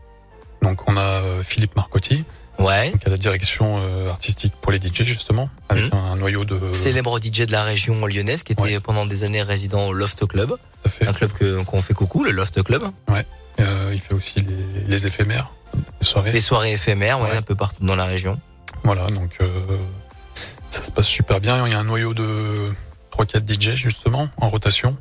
[0.61, 2.23] Donc on a euh, Philippe Marcotti
[2.59, 2.91] Ouais.
[2.99, 7.19] qui a la direction euh, artistique pour les DJ justement avec un noyau de Célèbre
[7.21, 8.79] DJ de la région lyonnaise qui était Ouais.
[8.79, 10.55] pendant des années résident au Loft Club,
[11.05, 11.31] à un club
[11.65, 12.83] qu'on fait coucou, le Loft Club.
[13.59, 15.51] Euh, il fait aussi les, les éphémères,
[16.01, 16.31] les soirées.
[16.31, 17.37] Les soirées éphémères, ouais, Ouais.
[17.37, 18.39] un peu partout dans la région.
[18.83, 19.47] Voilà, donc euh,
[20.71, 21.65] ça se passe super bien.
[21.67, 22.25] Il y a un noyau de
[23.11, 24.97] 3-4 DJ justement en rotation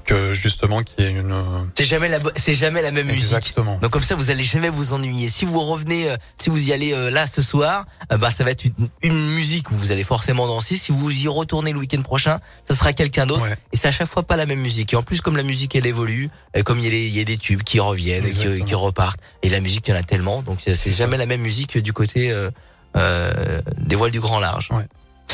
[0.00, 1.34] pour que justement qu'il y ait une...
[1.76, 3.22] C'est jamais la c'est jamais la même musique.
[3.22, 3.78] Exactement.
[3.78, 5.28] Donc comme ça, vous allez jamais vous ennuyer.
[5.28, 8.44] Si vous revenez, euh, si vous y allez euh, là ce soir, euh, bah ça
[8.44, 10.76] va être une, une musique où vous allez forcément danser.
[10.76, 12.38] Si vous y retournez le week-end prochain,
[12.68, 13.42] ça sera quelqu'un d'autre.
[13.42, 13.56] Ouais.
[13.72, 14.92] Et c'est à chaque fois pas la même musique.
[14.92, 17.16] Et en plus, comme la musique elle évolue, euh, comme il y a, les- il
[17.16, 18.30] y a des tubes qui reviennent, et
[18.64, 21.26] qui, repartent, et la musique il y en a tellement, donc euh, c'est jamais la
[21.26, 22.50] même musique du côté euh,
[22.96, 24.68] euh, des voiles du grand large.
[24.70, 24.86] Ouais.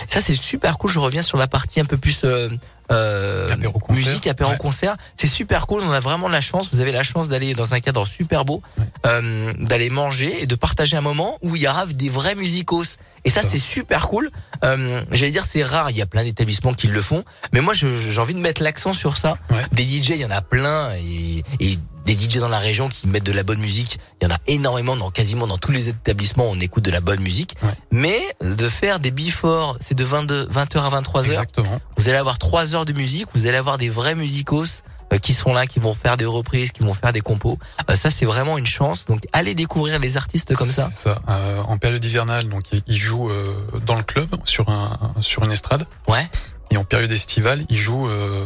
[0.09, 0.91] Ça c'est super cool.
[0.91, 2.49] Je reviens sur la partie un peu plus euh,
[2.93, 3.97] euh, Apéro-concert.
[4.07, 4.57] musique apéro Ouais.
[4.59, 4.97] concert.
[5.17, 5.83] C'est super cool.
[5.85, 6.69] On a vraiment la chance.
[6.73, 8.85] Vous avez la chance d'aller dans un cadre super beau, Ouais.
[9.07, 12.97] euh, d'aller manger et de partager un moment où il y aura des vrais musicos.
[13.25, 14.31] Et ça, c'est super cool.
[14.65, 15.91] Euh, J'allais dire, c'est rare.
[15.91, 17.25] Il y a plein d'établissements qui le font.
[17.53, 19.37] Mais moi, j'ai envie de mettre l'accent sur ça.
[19.51, 19.65] Ouais.
[19.73, 20.93] Des DJ, il y en a plein.
[20.95, 21.77] Et, et
[22.07, 23.99] des DJ dans la région qui mettent de la bonne musique.
[24.21, 26.47] Il y en a énormément dans quasiment dans tous les établissements.
[26.49, 27.57] On écoute de la bonne musique.
[27.63, 27.75] Ouais.
[27.91, 31.25] Mais de faire des before, c'est de 22, 20h à 23h.
[31.27, 31.81] Exactement.
[31.97, 34.83] Vous allez avoir trois heures de musique, vous allez avoir des vrais musicos
[35.13, 37.59] euh, qui sont là, qui vont faire des reprises, qui vont faire des compos.
[37.91, 39.05] Euh, ça, c'est vraiment une chance.
[39.05, 40.89] Donc, allez découvrir les artistes comme ça.
[40.91, 41.23] C'est ça.
[41.29, 43.55] Euh, en période hivernale, donc il- il joue euh,
[43.85, 45.85] dans le club sur un sur une estrade.
[46.09, 46.27] Ouais,
[46.73, 48.45] Et en période estivale, il joue euh,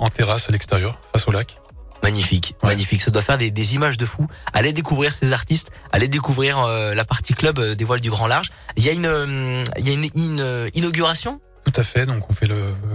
[0.00, 1.56] en terrasse à l'extérieur, face au lac.
[2.02, 2.70] Magnifique, Ouais.
[2.70, 3.02] magnifique.
[3.02, 4.26] Ça doit faire des, des images de fou.
[4.52, 8.26] Allez découvrir ces artistes, allez découvrir euh, la partie club euh, des voiles du Grand
[8.26, 8.48] Large.
[8.76, 11.40] Il y a une, euh, il y a une, une, euh, inauguration?
[11.64, 12.06] Tout à fait.
[12.06, 12.48] Donc on fait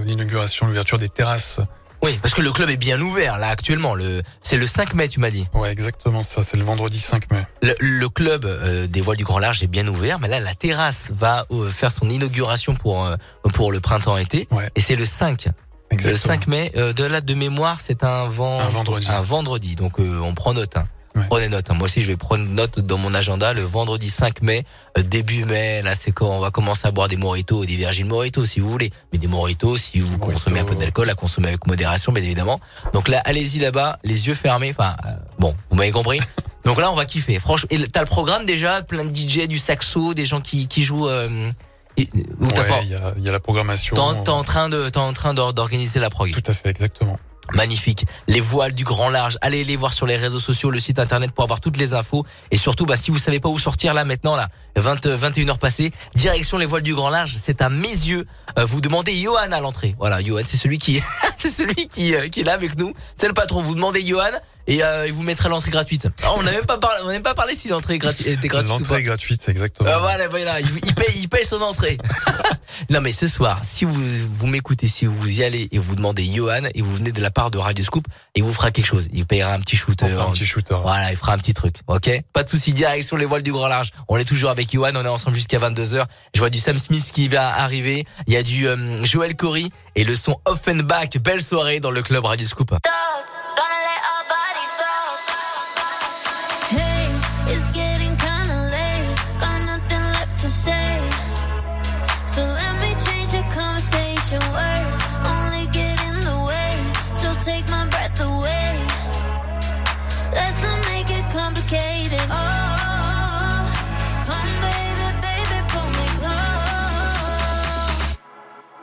[0.06, 1.60] l'inauguration, l'ouverture des terrasses.
[2.03, 3.95] Oui, parce que le club est bien ouvert là actuellement.
[3.95, 5.47] Le, c'est le 5 mai, tu m'as dit.
[5.53, 6.43] Ouais, exactement ça.
[6.43, 7.43] C'est le vendredi 5 mai.
[7.64, 10.53] Le, le club euh, des voiles du Grand Large est bien ouvert, mais là la
[10.53, 13.16] terrasse va euh, faire son inauguration pour euh,
[13.53, 14.70] pour le printemps-été, Ouais.
[14.76, 15.47] et c'est le 5.
[15.92, 16.34] Exactement.
[16.34, 19.08] Le 5 mai, euh, de là de mémoire, c'est un, vent, Un vendredi.
[19.10, 20.78] Un vendredi, donc euh, on prend note.
[20.78, 20.88] Hein.
[21.16, 21.24] Ouais.
[21.30, 21.70] Prenez note.
[21.70, 21.76] hein.
[21.76, 23.54] Moi aussi, je vais prendre note dans mon agenda.
[23.54, 24.66] Le vendredi 5 mai,
[24.98, 28.08] euh, début mai, là, c'est quand on va commencer à boire des mojitos, des virgin
[28.08, 28.92] mojitos, si vous voulez.
[29.14, 32.60] Mais des mojitos, si vous consommez un peu d'alcool, à consommer avec modération, bien évidemment.
[32.94, 34.74] Donc là, allez-y là-bas, les yeux fermés.
[34.78, 36.20] Enfin, euh, bon, vous m'avez compris.
[36.66, 37.40] Donc là, on va kiffer.
[37.40, 41.08] Franchement, t'as le programme déjà, plein de DJ, du saxo, des gens qui, qui jouent.
[41.08, 41.52] Euh,
[41.96, 43.96] t'as Ouais, il y a, il y a la programmation.
[43.96, 46.32] T'es en, train de, t'es en train d'or- d'organiser la prog.
[46.32, 47.20] Tout à fait, exactement.
[47.54, 48.06] Magnifique.
[48.28, 49.38] Les voiles du grand large.
[49.41, 52.26] Allez les voir sur les réseaux sociaux, le site internet pour avoir toutes les infos.
[52.50, 55.60] Et surtout, bah, si vous savez pas où sortir là maintenant, là, 20, 21 heures
[55.60, 57.36] passées, direction les voiles du grand large.
[57.39, 58.26] C'est à mes yeux.
[58.58, 59.96] Euh, vous demandez Johan à l'entrée.
[60.00, 61.00] Voilà, Johan, c'est celui qui,
[61.38, 62.93] c'est celui qui, euh, qui est là avec nous.
[63.16, 63.62] C'est le patron.
[63.62, 64.24] Vous demandez Johan
[64.68, 66.07] et euh, il vous mettra l'entrée gratuite.
[66.24, 68.47] Ah, on n'a même pas parlé, on n'a même pas parlé si l'entrée gratu- était
[68.47, 68.72] gratuite.
[68.72, 68.80] ou pas.
[68.80, 69.89] L'entrée est gratuite, c'est exactement.
[69.89, 71.97] Euh, voilà, voilà, il, il paye, il paye son entrée.
[72.89, 76.24] non mais ce soir, si vous vous m'écoutez, si vous y allez et vous demandez
[76.26, 78.05] Johan et vous venez de la part de Radio Scoop,
[78.36, 79.07] il vous fera quelque chose.
[79.13, 80.05] Il payera un petit shooter.
[80.05, 80.78] On fera un petit shooter.
[80.82, 81.76] Voilà, il fera un petit truc.
[81.88, 82.09] Ok?
[82.34, 82.74] Pas de souci.
[82.74, 83.89] Direction les voiles du grand large.
[84.07, 84.91] On est toujours avec Johan.
[84.95, 88.05] On est ensemble jusqu'à 22 h Je vois du Sam Smith qui va arriver.
[88.28, 91.18] Il y a du euh, Joel Corey et le son Offenbach.
[91.22, 92.72] Belle soirée dans le club Radio Scoop.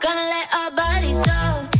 [0.03, 1.72] Gonna let our bodies talk.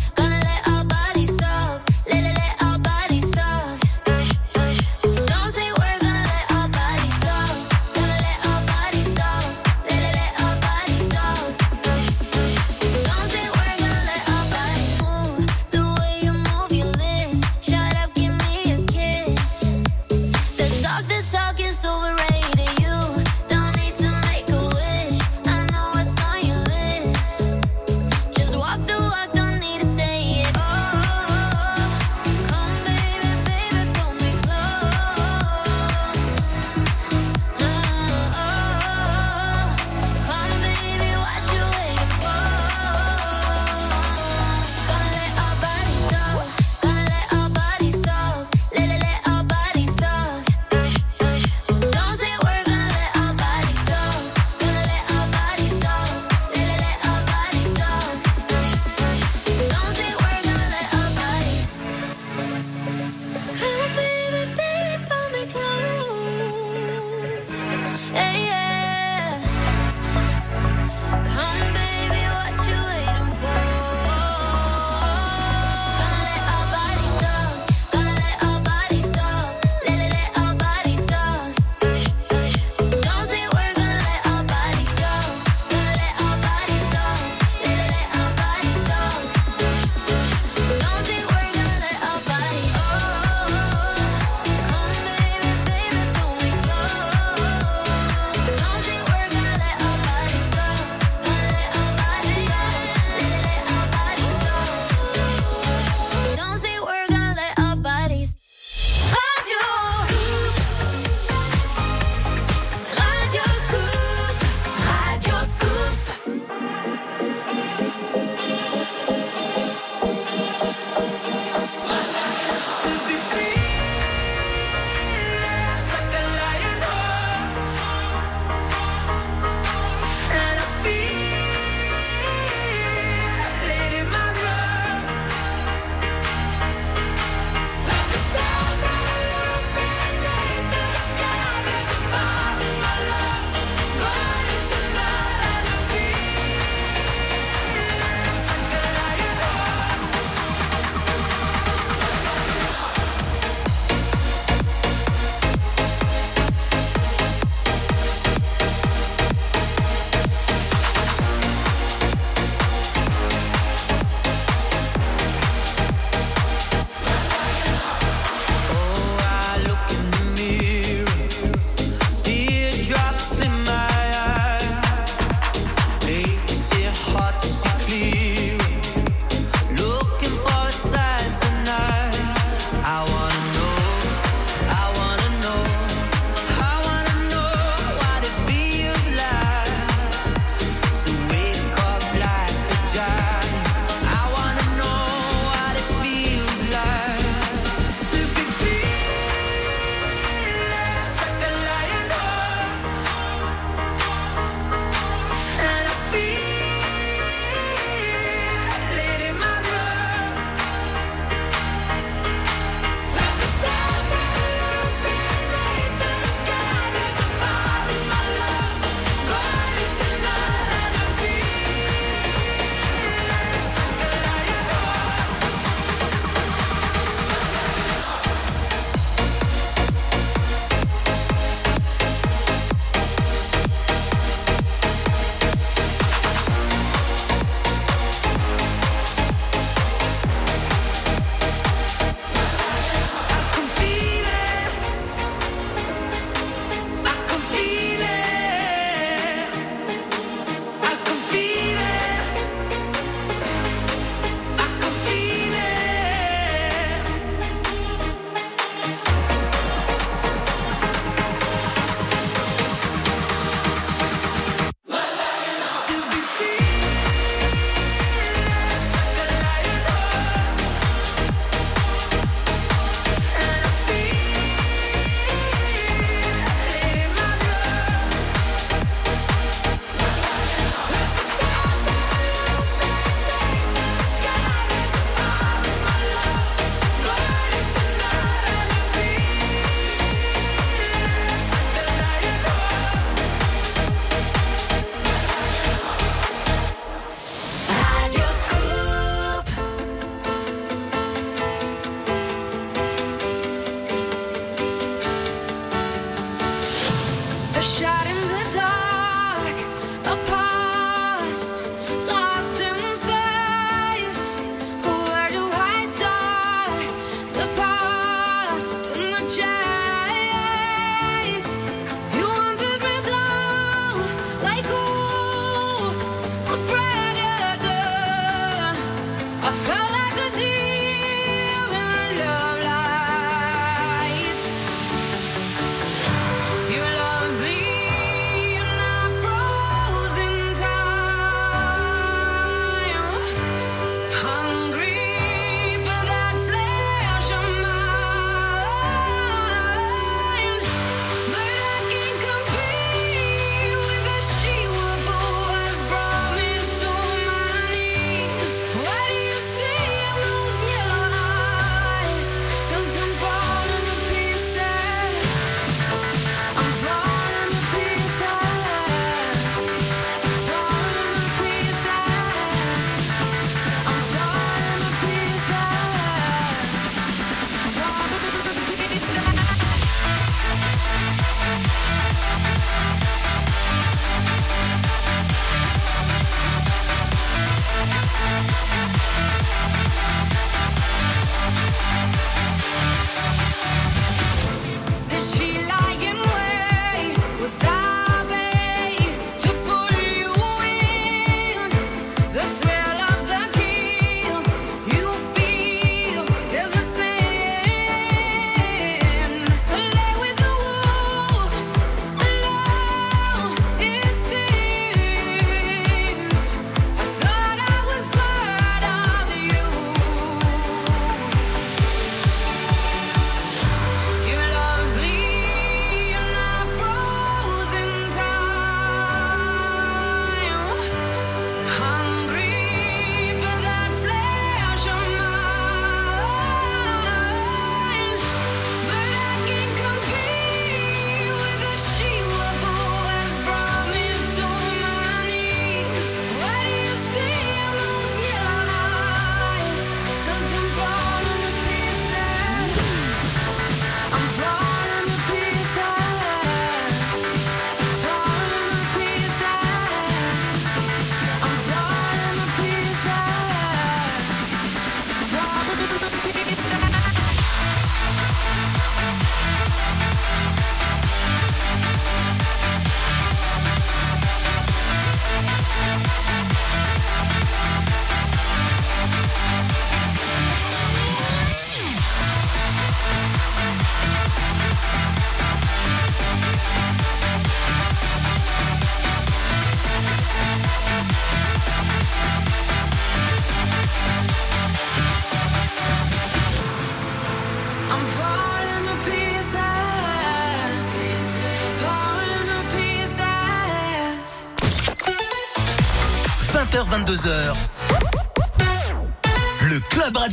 [318.81, 319.72] to the I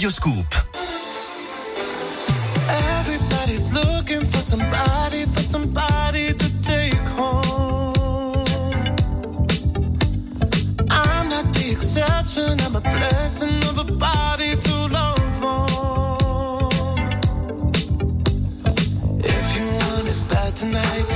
[0.00, 0.46] Radioscoop.
[2.98, 8.34] Everybody's looking for somebody, for somebody to take home.
[10.90, 16.70] I'm not the exception, I'm a blessing of a body to love on.
[19.18, 21.09] If you want it bad tonight.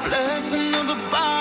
[0.00, 1.31] blessing of a body.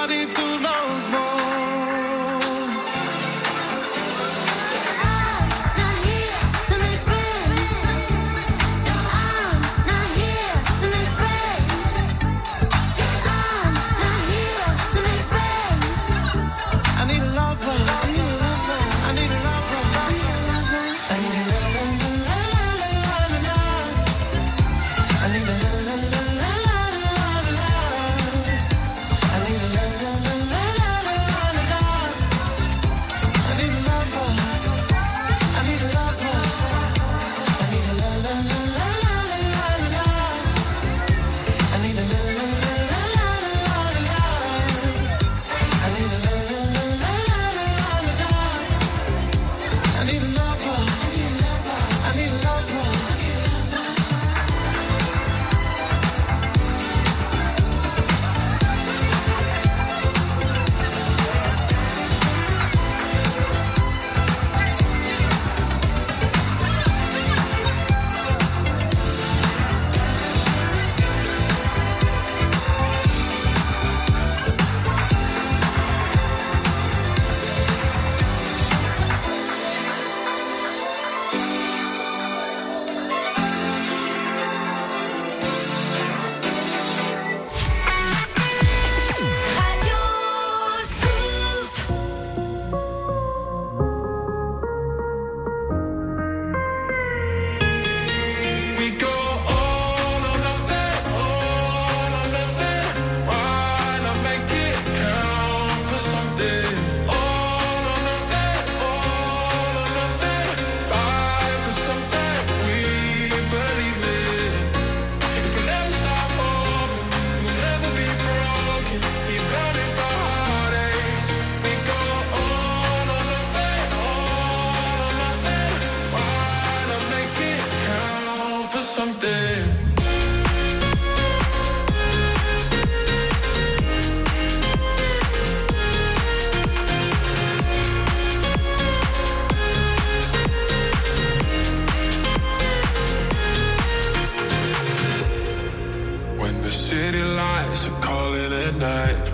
[148.71, 149.31] midnight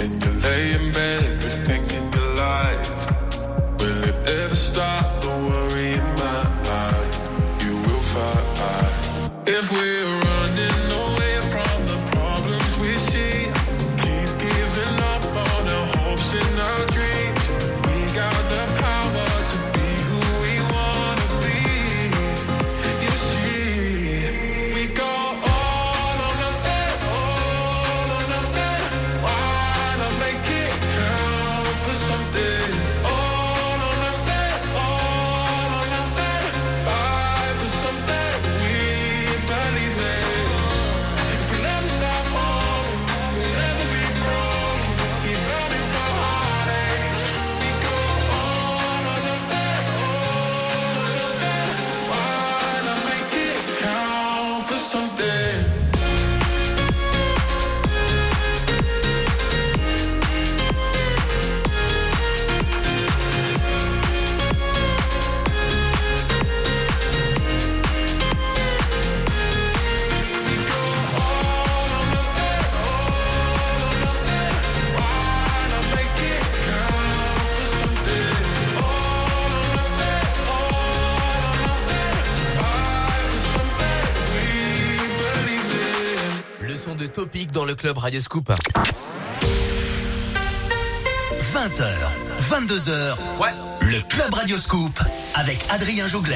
[0.00, 3.10] and you lay in bed rethinking your life.
[3.78, 7.62] Will it ever stop the worry in my mind?
[7.62, 10.27] You will fight if we're.
[87.30, 88.50] Topic dans le club Radio Scoop.
[91.52, 91.84] 20h,
[92.50, 93.16] 22h.
[93.38, 93.48] Ouais.
[93.82, 94.98] Le Club Radio Scoop
[95.34, 96.34] avec Adrien Jougler.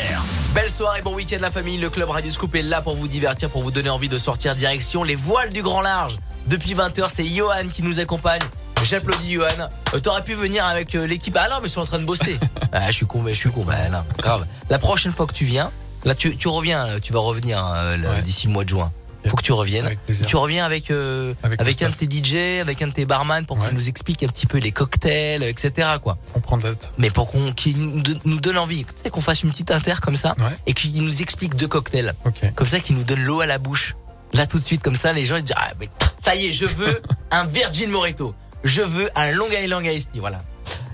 [0.55, 1.79] Belle soirée, bon week-end la famille.
[1.79, 4.55] Le club Radio Scoop est là pour vous divertir, pour vous donner envie de sortir
[4.55, 6.19] direction les voiles du grand large.
[6.47, 8.43] Depuis 20h, c'est Johan qui nous accompagne.
[8.85, 9.47] J'applaudis Johan.
[9.95, 11.39] Euh, T'aurais pu venir avec euh, l'équipe.
[11.41, 12.39] Ah non, mais je suis en train de bosser.
[12.73, 13.65] ah, je suis con, mais je suis con.
[13.65, 14.45] Bah, non, grave.
[14.69, 15.71] La prochaine fois que tu viens,
[16.05, 18.21] là, tu, tu reviens, euh, tu vas revenir euh, Ouais.
[18.23, 18.93] d'ici le mois de juin.
[19.29, 19.89] Faut que tu reviennes.
[20.27, 23.59] Tu reviens avec euh, Avec un de tes DJ, avec un de tes barman pour
[23.59, 23.69] Ouais.
[23.69, 25.89] qu'il nous explique un petit peu les cocktails, etc.
[26.03, 26.19] Quoi.
[26.35, 26.59] On prend.
[26.99, 29.71] Mais pour qu'on qu'il nous don- nous donne envie, tu sais, qu'on fasse une petite
[29.71, 30.57] inter comme ça Ouais.
[30.67, 32.13] et qu'il nous explique deux cocktails.
[32.25, 32.53] Ok.
[32.55, 33.95] Comme ça, qu'il nous donne l'eau à la bouche.
[34.35, 35.89] Là, tout de suite, comme ça, les gens ils disent ah mais
[36.21, 37.01] ça y est, je veux
[37.31, 38.35] un Virgin Morito,
[38.65, 40.41] je veux un Long Island Iced Tea, voilà.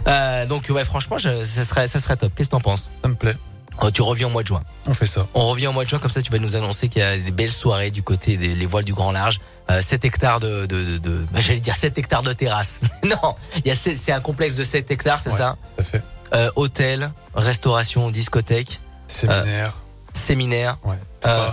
[0.06, 2.32] Euh, donc ouais, franchement, je- ça serait ça serait top.
[2.34, 2.88] Qu'est-ce que t'en penses?
[3.02, 3.36] Ça me plaît.
[3.80, 4.60] Oh, Tu reviens au mois de juin.
[4.86, 5.26] On fait ça.
[5.34, 7.16] On revient au mois de juin, comme ça tu vas nous annoncer qu'il y a
[7.16, 9.38] des belles soirées du côté des les voiles du grand large.
[9.70, 12.80] Euh, 7 hectares de, de, de, de- bah, j'allais dire 7 hectares de terrasse.
[13.04, 15.36] non, il y a sept- c'est un complexe de 7 hectares, c'est Ouais.
[15.36, 16.02] ça Ça fait.
[16.34, 19.74] euh, Hôtel, restauration, discothèque, Séminaire.
[20.12, 20.96] séminaire, ouais.
[21.26, 21.48] euh,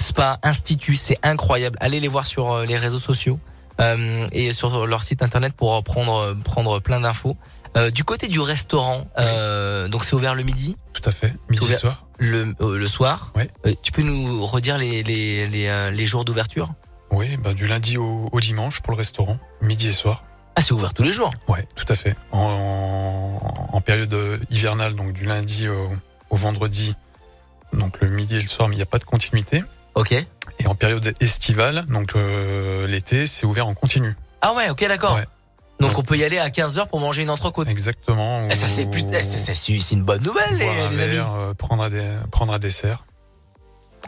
[0.00, 0.36] Spa.
[0.36, 1.76] spa, institut, c'est incroyable.
[1.80, 3.38] Allez les voir sur euh, les réseaux sociaux
[3.80, 7.36] euh, et sur leur site internet pour prendre prendre plein d'infos.
[7.76, 11.32] Euh, du côté du restaurant, euh, donc c'est ouvert le midi, Tout à fait.
[11.48, 12.06] Midi soir.
[12.18, 13.32] le, euh, le soir.
[13.66, 16.72] Euh, tu peux nous redire les les les, les jours d'ouverture?
[17.10, 19.38] Oui, bah, du lundi au, au dimanche pour le restaurant.
[19.62, 20.24] Midi et soir.
[20.56, 21.30] Ah, c'est ouvert tous les jours?
[21.46, 22.16] Ouais, tout à fait.
[22.32, 25.90] En, en- en période hivernale, donc du lundi au,
[26.30, 26.94] au vendredi,
[27.72, 29.62] donc le midi et le soir, mais il n'y a pas de continuité.
[29.94, 30.12] Ok.
[30.12, 34.12] Et en période estivale, donc euh, l'été, c'est ouvert en continu.
[34.42, 35.14] Ah ouais, ok, d'accord.
[35.14, 35.26] Ouais.
[35.80, 37.68] Donc on peut y aller à 15h pour manger une entrecôte.
[37.68, 38.48] Exactement.
[38.50, 41.16] Ça c'est Ou- plus c'est c'est- c'est une bonne nouvelle les, un les amis.
[41.18, 43.04] euh, prendre, un dé- prendre un dessert.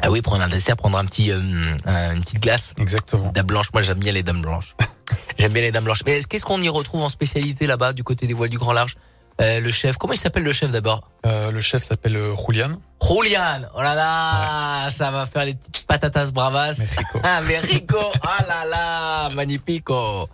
[0.02, 1.40] Ah oui, prendre un dessert, prendre un petit euh,
[1.84, 2.74] un- une petite glace.
[2.78, 3.30] Exactement.
[3.32, 4.74] Dame blanche, moi j'aime bien les dames blanches.
[5.38, 6.02] j'aime bien les dames blanches.
[6.06, 8.72] Mais est-ce- qu'est-ce qu'on y retrouve en spécialité là-bas du côté des voiles du grand
[8.72, 8.96] large?
[9.40, 11.08] Euh, Le chef, comment il s'appelle le chef d'abord?
[11.24, 12.72] Euh, le chef s'appelle Julian.
[13.02, 13.62] Julian.
[13.74, 16.76] Oh là là, ça va faire les petites patatas bravas.
[16.78, 17.20] Mexico.
[17.22, 17.96] Ah, mais rico.
[17.98, 20.28] Oh là là, magnifico.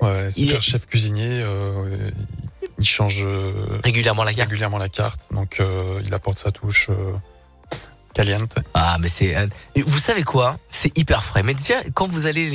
[0.00, 1.40] Ouais, super est- chef cuisinier.
[1.42, 2.10] euh,
[2.78, 3.52] il change euh,
[3.84, 4.48] Régulièrement la carte.
[4.48, 6.88] régulièrement la carte, donc euh, il apporte sa touche
[8.14, 8.56] caliente.
[8.74, 9.36] Ah, mais c'est.
[9.76, 10.58] Vous savez quoi?
[10.68, 11.42] C'est hyper frais.
[11.42, 12.48] Mais déjà, quand vous allez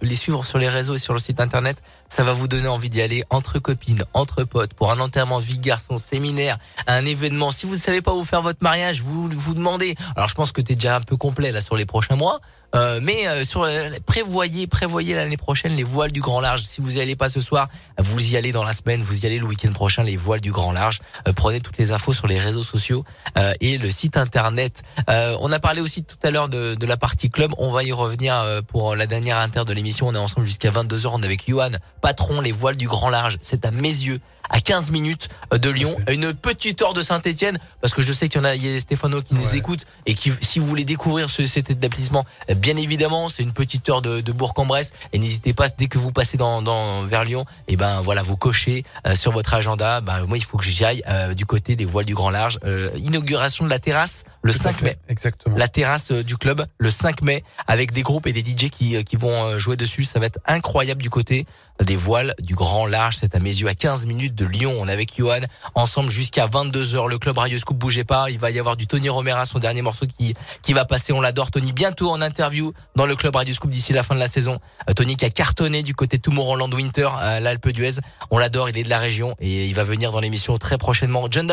[0.00, 2.88] les suivre sur les réseaux et sur le site internet, ça va vous donner envie
[2.90, 6.56] d'y aller entre copines, entre potes, pour un enterrement de vie garçon, séminaire,
[6.86, 7.50] un événement.
[7.50, 9.96] Si vous ne savez pas où faire votre mariage, vous vous demandez.
[10.16, 12.40] Alors, je pense que t'es déjà un peu complet là sur les prochains mois.
[12.74, 16.62] Euh, mais euh, sur euh, prévoyez prévoyez l'année prochaine les voiles du grand large.
[16.62, 17.68] Si vous y allez pas ce soir,
[17.98, 20.52] vous y allez dans la semaine, vous y allez le week-end prochain les voiles du
[20.52, 21.00] grand large.
[21.28, 23.04] Euh, prenez toutes les infos sur les réseaux sociaux
[23.36, 24.82] euh, et le site internet.
[25.10, 27.52] Euh, on a parlé aussi tout à l'heure de, de la partie club.
[27.58, 30.08] On va y revenir euh, pour la dernière inter de l'émission.
[30.08, 31.10] On est ensemble jusqu'à 22h.
[31.12, 31.70] On est avec Johan,
[32.00, 33.38] patron les voiles du grand large.
[33.42, 34.20] C'est à mes yeux
[34.52, 38.28] à 15 minutes de Lyon, à une petite heure de Saint-Etienne, parce que je sais
[38.28, 40.66] qu'il y en a, il y a Stéphano qui nous écoute et qui, si vous
[40.66, 44.92] voulez découvrir ce, cet établissement, euh, bien évidemment, c'est une petite heure de, de Bourg-en-Bresse
[45.12, 48.36] et n'hésitez pas dès que vous passez dans, dans vers Lyon, et ben voilà, vous
[48.36, 50.00] cochez euh, sur votre agenda.
[50.00, 52.60] Ben moi, il faut que j'y aille euh, du côté des voiles du grand large.
[52.64, 55.56] Euh, inauguration de la terrasse le Tout à 5 fait, mai Exactement.
[55.56, 59.02] la terrasse euh, du club le 5 mai avec des groupes et des DJ qui,
[59.04, 60.04] qui vont jouer dessus.
[60.04, 61.46] Ça va être incroyable du côté
[61.80, 63.16] des voiles du Grand Large.
[63.20, 64.74] C'est à mes yeux à 15 minutes de Lyon.
[64.78, 65.40] On est avec Johan
[65.74, 67.08] ensemble jusqu'à 22h.
[67.08, 68.30] Le club Radio Scoop bougez pas.
[68.30, 71.12] Il va y avoir du Tony Romera, son dernier morceau qui, qui va passer.
[71.12, 71.50] On l'adore.
[71.50, 74.58] Tony bientôt en interview dans le club Radio Scoop d'ici la fin de la saison.
[74.88, 77.08] Euh, Tony qui a cartonné du côté de Tomorrowland Winter,
[77.40, 78.00] l'Alpe d'Huez.
[78.30, 78.68] On l'adore.
[78.68, 81.26] Il est de la région et il va venir dans l'émission très prochainement.
[81.30, 81.46] John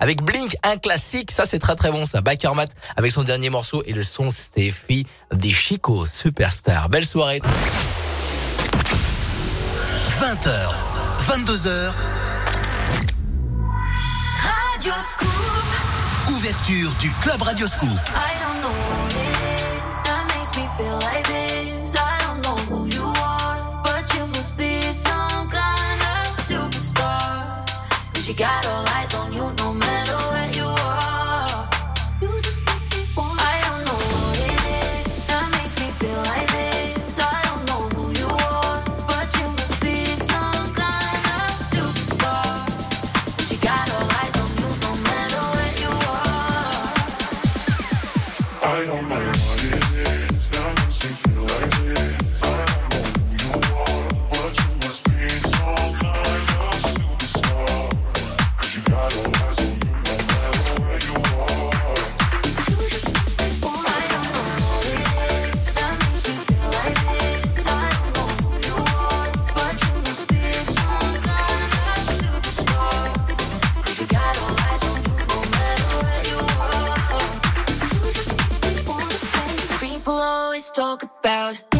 [0.00, 1.30] avec Blink, un classique.
[1.30, 2.06] Ça, c'est très très bon.
[2.06, 6.88] Ça, Backer Matt avec son dernier morceau et le son Steffi des Chico Superstar.
[6.88, 7.40] Belle soirée.
[10.14, 10.48] 20h,
[11.18, 11.92] 22h.
[14.72, 15.28] Radio Scoop.
[16.30, 17.90] Ouverture du Club Radio Scoop.
[17.90, 21.53] I don't know what it is that makes me feel like this.
[80.64, 81.73] always talk about.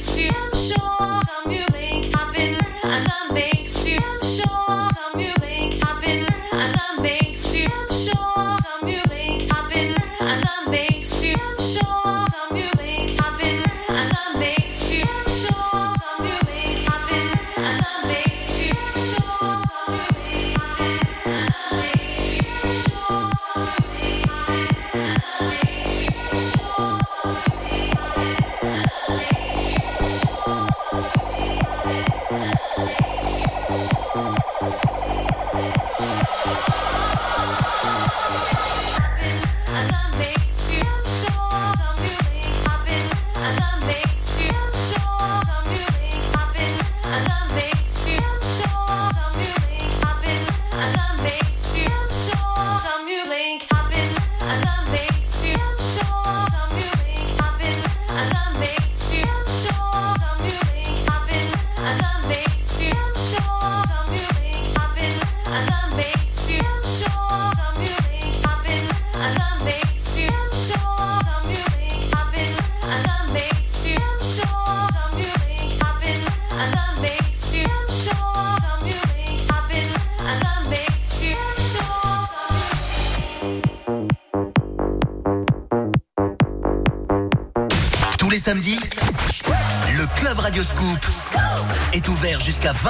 [0.00, 0.30] makes you.
[0.34, 4.19] I'm sure time you blink, I've and that makes you.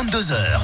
[0.09, 0.60] 22h.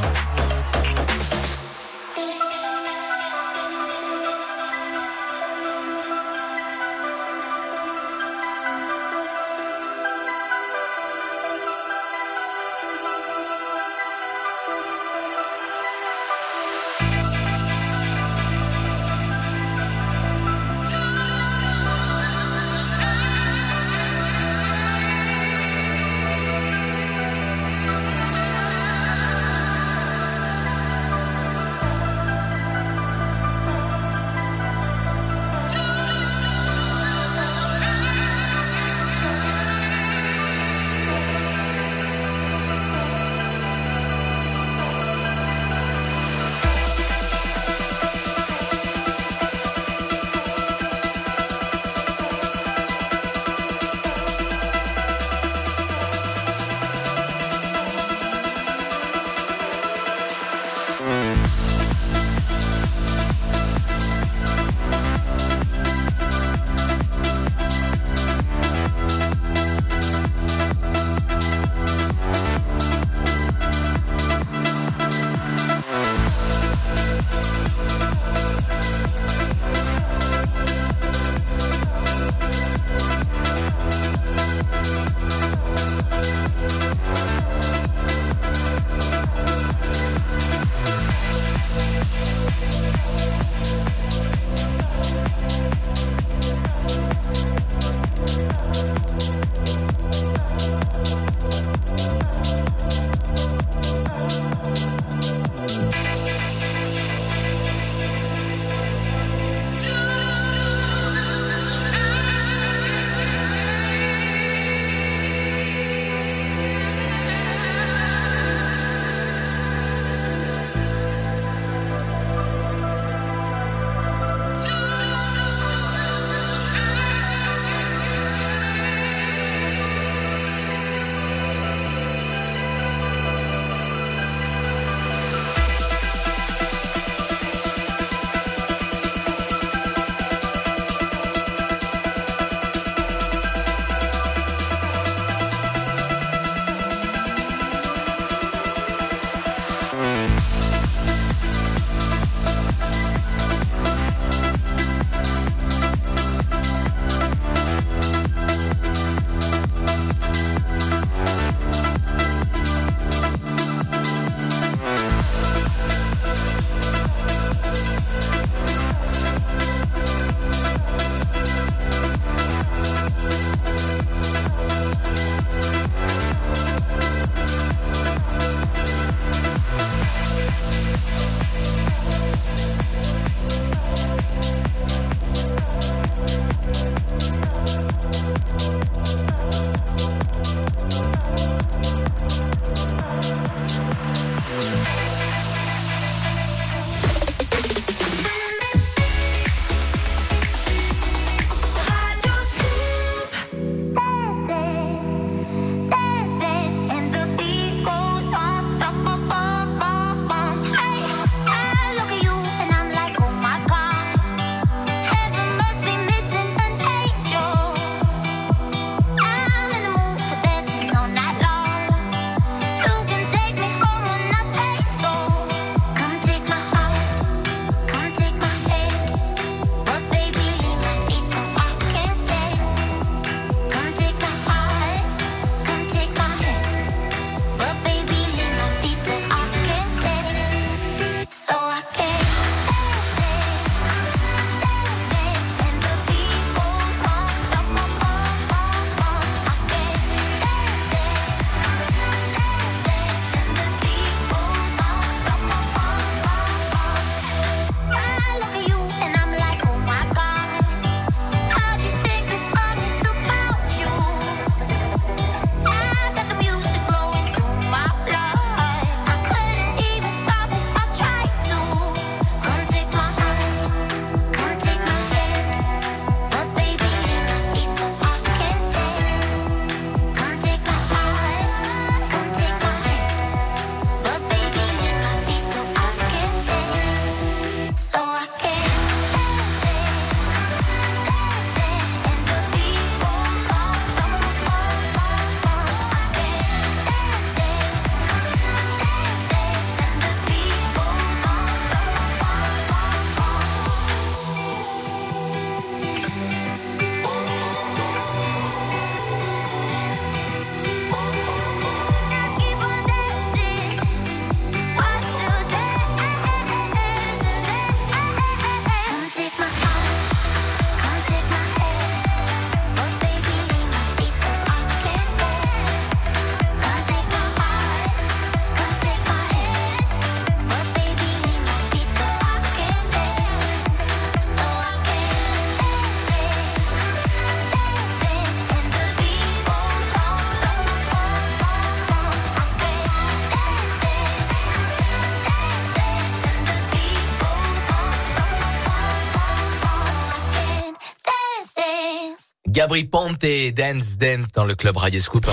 [352.67, 353.25] Gabri Ponte,
[353.55, 355.25] Dance Dance dans le club Radio Scoop.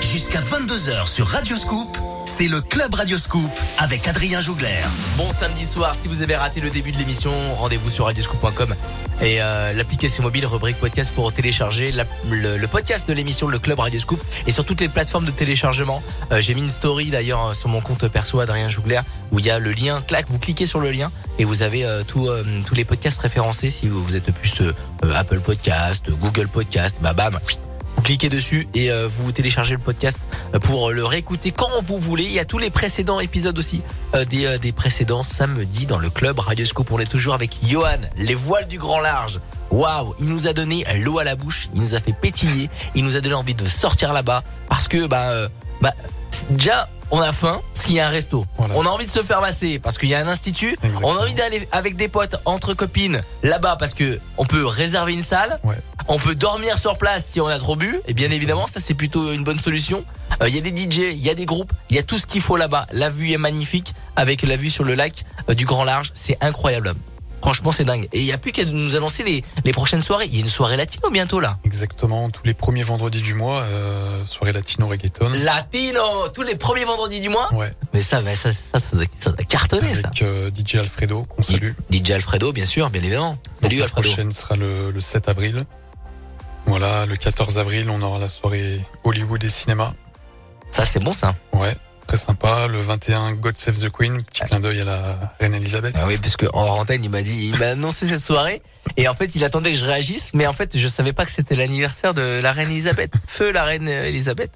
[0.00, 1.97] Jusqu'à 22h sur Radio Scoop,
[2.38, 4.84] c'est le Club Radio Scoop avec Adrien Jougler.
[5.16, 8.76] Bon samedi soir, si vous avez raté le début de l'émission, rendez-vous sur radioscoop.com
[9.20, 11.92] et euh, l'application mobile rubrique podcast pour télécharger
[12.30, 16.00] le, podcast de l'émission Le Club Radio Scoop et sur toutes les plateformes de téléchargement.
[16.30, 19.00] Euh, J'ai mis une story d'ailleurs euh, sur mon compte perso Adrien Jougler
[19.32, 21.10] où il y a le lien, clac, vous cliquez sur le lien
[21.40, 22.28] et vous avez tous
[22.74, 24.62] les podcasts référencés si vous, êtes plus
[25.14, 27.38] Apple Podcast, Google Podcast, bah bam.
[27.98, 30.20] Vous cliquez dessus et euh, vous téléchargez le podcast
[30.54, 32.22] euh, pour le réécouter quand vous voulez.
[32.22, 33.82] Il y a tous les précédents épisodes aussi
[34.14, 36.92] euh, des, euh, des précédents samedis dans le club Radio Scoop.
[36.92, 39.40] On est toujours avec Johan, les voiles du grand large.
[39.72, 43.02] Waouh, il nous a donné l'eau à la bouche, il nous a fait pétiller, il
[43.02, 45.48] nous a donné envie de sortir là-bas parce que bah, euh,
[45.80, 45.92] bah
[46.50, 48.44] déjà on a faim parce qu'il y a un resto.
[48.56, 48.74] Voilà.
[48.76, 50.76] On a envie de se faire masser parce qu'il y a un institut.
[50.82, 51.08] Exactement.
[51.08, 55.12] On a envie d'aller avec des potes entre copines là-bas parce que on peut réserver
[55.14, 55.58] une salle.
[55.64, 55.76] Ouais.
[56.08, 58.00] On peut dormir sur place si on a trop bu.
[58.06, 60.04] Et bien évidemment, ça c'est plutôt une bonne solution.
[60.42, 62.18] Euh, Il y a des DJ, il y a des groupes, il y a tout
[62.18, 62.86] ce qu'il faut là-bas.
[62.92, 66.10] La vue est magnifique avec la vue sur le lac euh, du Grand Large.
[66.14, 66.94] C'est incroyable.
[67.40, 68.08] Franchement, c'est dingue.
[68.12, 70.26] Et il y a plus qu'à nous annoncer les, les prochaines soirées.
[70.26, 71.58] Il y a une soirée latino bientôt là.
[71.64, 75.28] Exactement, tous les premiers vendredis du mois, euh, soirée latino reggaeton.
[75.44, 76.02] Latino
[76.34, 77.52] tous les premiers vendredis du mois?
[77.54, 80.08] Ouais, Mais ça, mais ça, ça, ça, ça doit cartonner ça.
[80.08, 81.72] avec euh, DJ Alfredo, qu'on salue.
[81.90, 83.38] DJ Alfredo, bien sûr, bien évidemment.
[83.62, 84.08] Salut Donc, la Alfredo.
[84.08, 85.62] prochaine sera le, le 7 avril.
[86.66, 89.94] Voilà, le 14 avril, on aura la soirée Hollywood et cinéma.
[90.70, 91.34] Ça c'est bon ça.
[91.54, 91.74] Ouais,
[92.08, 92.66] très sympa.
[92.66, 95.94] Le 21, God Save the Queen, petit clin d'œil à la reine Elisabeth.
[95.96, 98.62] Ah oui, parce que en antenne, il m'a dit, il m'a annoncé cette soirée.
[98.96, 101.30] Et en fait, il attendait que je réagisse, mais en fait, je savais pas que
[101.30, 103.12] c'était l'anniversaire de la reine Elisabeth.
[103.26, 104.50] Feu la reine Elisabeth.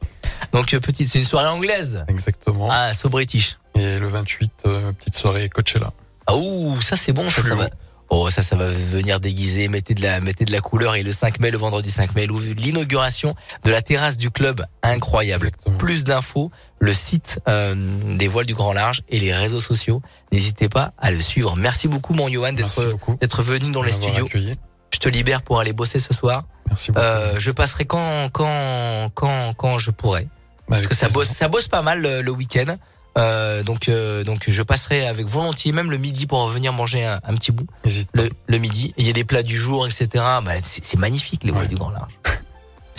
[0.52, 2.04] Donc, euh, petite, c'est une soirée anglaise.
[2.08, 2.68] Exactement.
[2.70, 3.58] Ah, so British.
[3.74, 5.92] Et le 28, euh, petite soirée Coachella.
[6.26, 7.68] Ah, ouh, ça c'est bon, ça, va.
[8.08, 10.96] Oh, ça, ça va venir déguiser, mettez de la, mettez de la couleur.
[10.96, 12.26] Et le 5 mai, le vendredi 5 mai,
[12.56, 13.34] l'inauguration
[13.64, 15.46] de la terrasse du club, incroyable.
[15.46, 15.78] Exactement.
[15.78, 16.50] Plus d'infos,
[16.82, 17.74] le site euh,
[18.18, 20.02] des voiles du grand large et les réseaux sociaux.
[20.32, 21.54] N'hésitez pas à le suivre.
[21.56, 24.26] Merci beaucoup, mon Johan, d'être, venu dans les studios.
[24.26, 24.56] accueilli.
[24.92, 26.42] Je te libère pour aller bosser ce soir.
[26.68, 27.04] Merci beaucoup.
[27.06, 30.24] Euh, je passerai quand quand quand quand je pourrai
[30.68, 32.76] Bah, parce que ça bosse ça bosse pas mal le, le week-end.
[33.16, 37.20] Euh, donc euh, donc je passerai avec volontiers même le midi pour venir manger un,
[37.22, 37.66] un petit bout
[38.14, 38.92] le, le midi.
[38.96, 40.08] Il y a des plats du jour etc.
[40.44, 41.68] Bah, c'est c'est magnifique les voiles Ouais.
[41.68, 42.12] du grand large.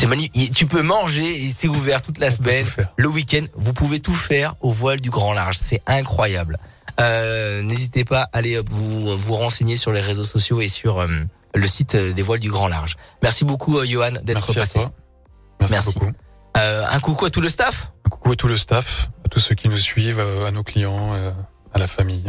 [0.03, 0.53] C'est magnifique.
[0.53, 2.65] Tu peux manger c'est ouvert toute la semaine.
[2.97, 5.57] Le week-end, vous pouvez tout faire au voile du grand large.
[5.61, 6.57] C'est incroyable.
[6.99, 11.07] Euh, N'hésitez pas à aller vous vous renseigner sur les réseaux sociaux et sur euh,
[11.55, 12.97] le site euh, des voiles du grand large.
[13.21, 14.73] Merci beaucoup, euh, Johan, d'être Merci à passé.
[14.79, 14.91] toi.
[15.61, 15.99] Merci, Merci.
[15.99, 16.11] beaucoup.
[16.55, 17.93] Un coucou à tout le staff.
[18.05, 21.13] Un coucou à tout le staff, à tous ceux qui nous suivent, à nos clients,
[21.73, 22.23] à la famille,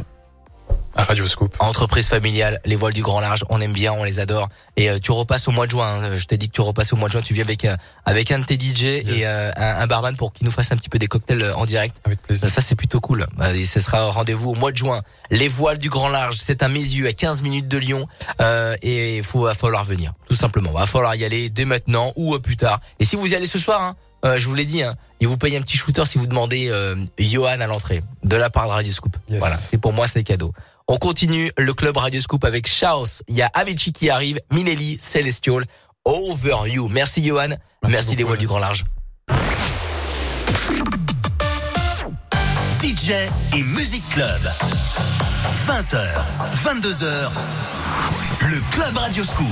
[0.96, 1.54] à Radio Scoop.
[1.58, 4.48] Entreprise familiale, les voiles du grand large, on aime bien, on les adore.
[4.76, 6.00] Et euh, tu repasses au mois de juin.
[6.02, 6.16] hein.
[6.16, 7.22] Je t'ai dit que tu repasses au mois de juin.
[7.22, 10.32] Tu viens avec euh, avec un de tes DJ et euh, un, un barman pour
[10.32, 11.96] qu'il nous fasse un petit peu des cocktails euh, en direct.
[12.04, 12.48] Avec plaisir.
[12.48, 13.26] Ça, c'est plutôt cool.
[13.40, 15.02] Euh, Et ce sera un rendez-vous au mois de juin.
[15.30, 18.06] Les voiles du grand large, c'est à Mézieux, à 15 minutes de Lyon.
[18.40, 20.72] Euh, et il faut va falloir venir, tout simplement.
[20.72, 22.80] Va falloir y aller dès maintenant ou plus tard.
[23.00, 25.28] Et si vous y allez ce soir, hein, euh, je vous l'ai dit, hein, il
[25.28, 28.66] vous paye un petit shooter si vous demandez euh, Johan à l'entrée de la part
[28.68, 29.16] de Radio Scoop.
[29.28, 29.38] Yes.
[29.38, 30.52] Voilà, c'est pour moi c'est cadeau.
[30.86, 33.22] On continue le club Radio Scoop avec Chaos.
[33.26, 35.64] Il y a Avicii qui arrive, Minelli, Celestial,
[36.04, 36.88] Over You.
[36.88, 37.54] Merci Johan.
[37.88, 38.84] Merci, les voiles du grand large.
[42.82, 43.12] DJ
[43.54, 44.40] et Music Club.
[45.66, 46.06] 20h,
[46.64, 47.30] 22h.
[48.42, 49.48] Le Club Radio Scoop.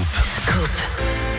[0.46, 1.31] Rereading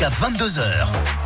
[0.00, 1.19] jusqu'à 22h.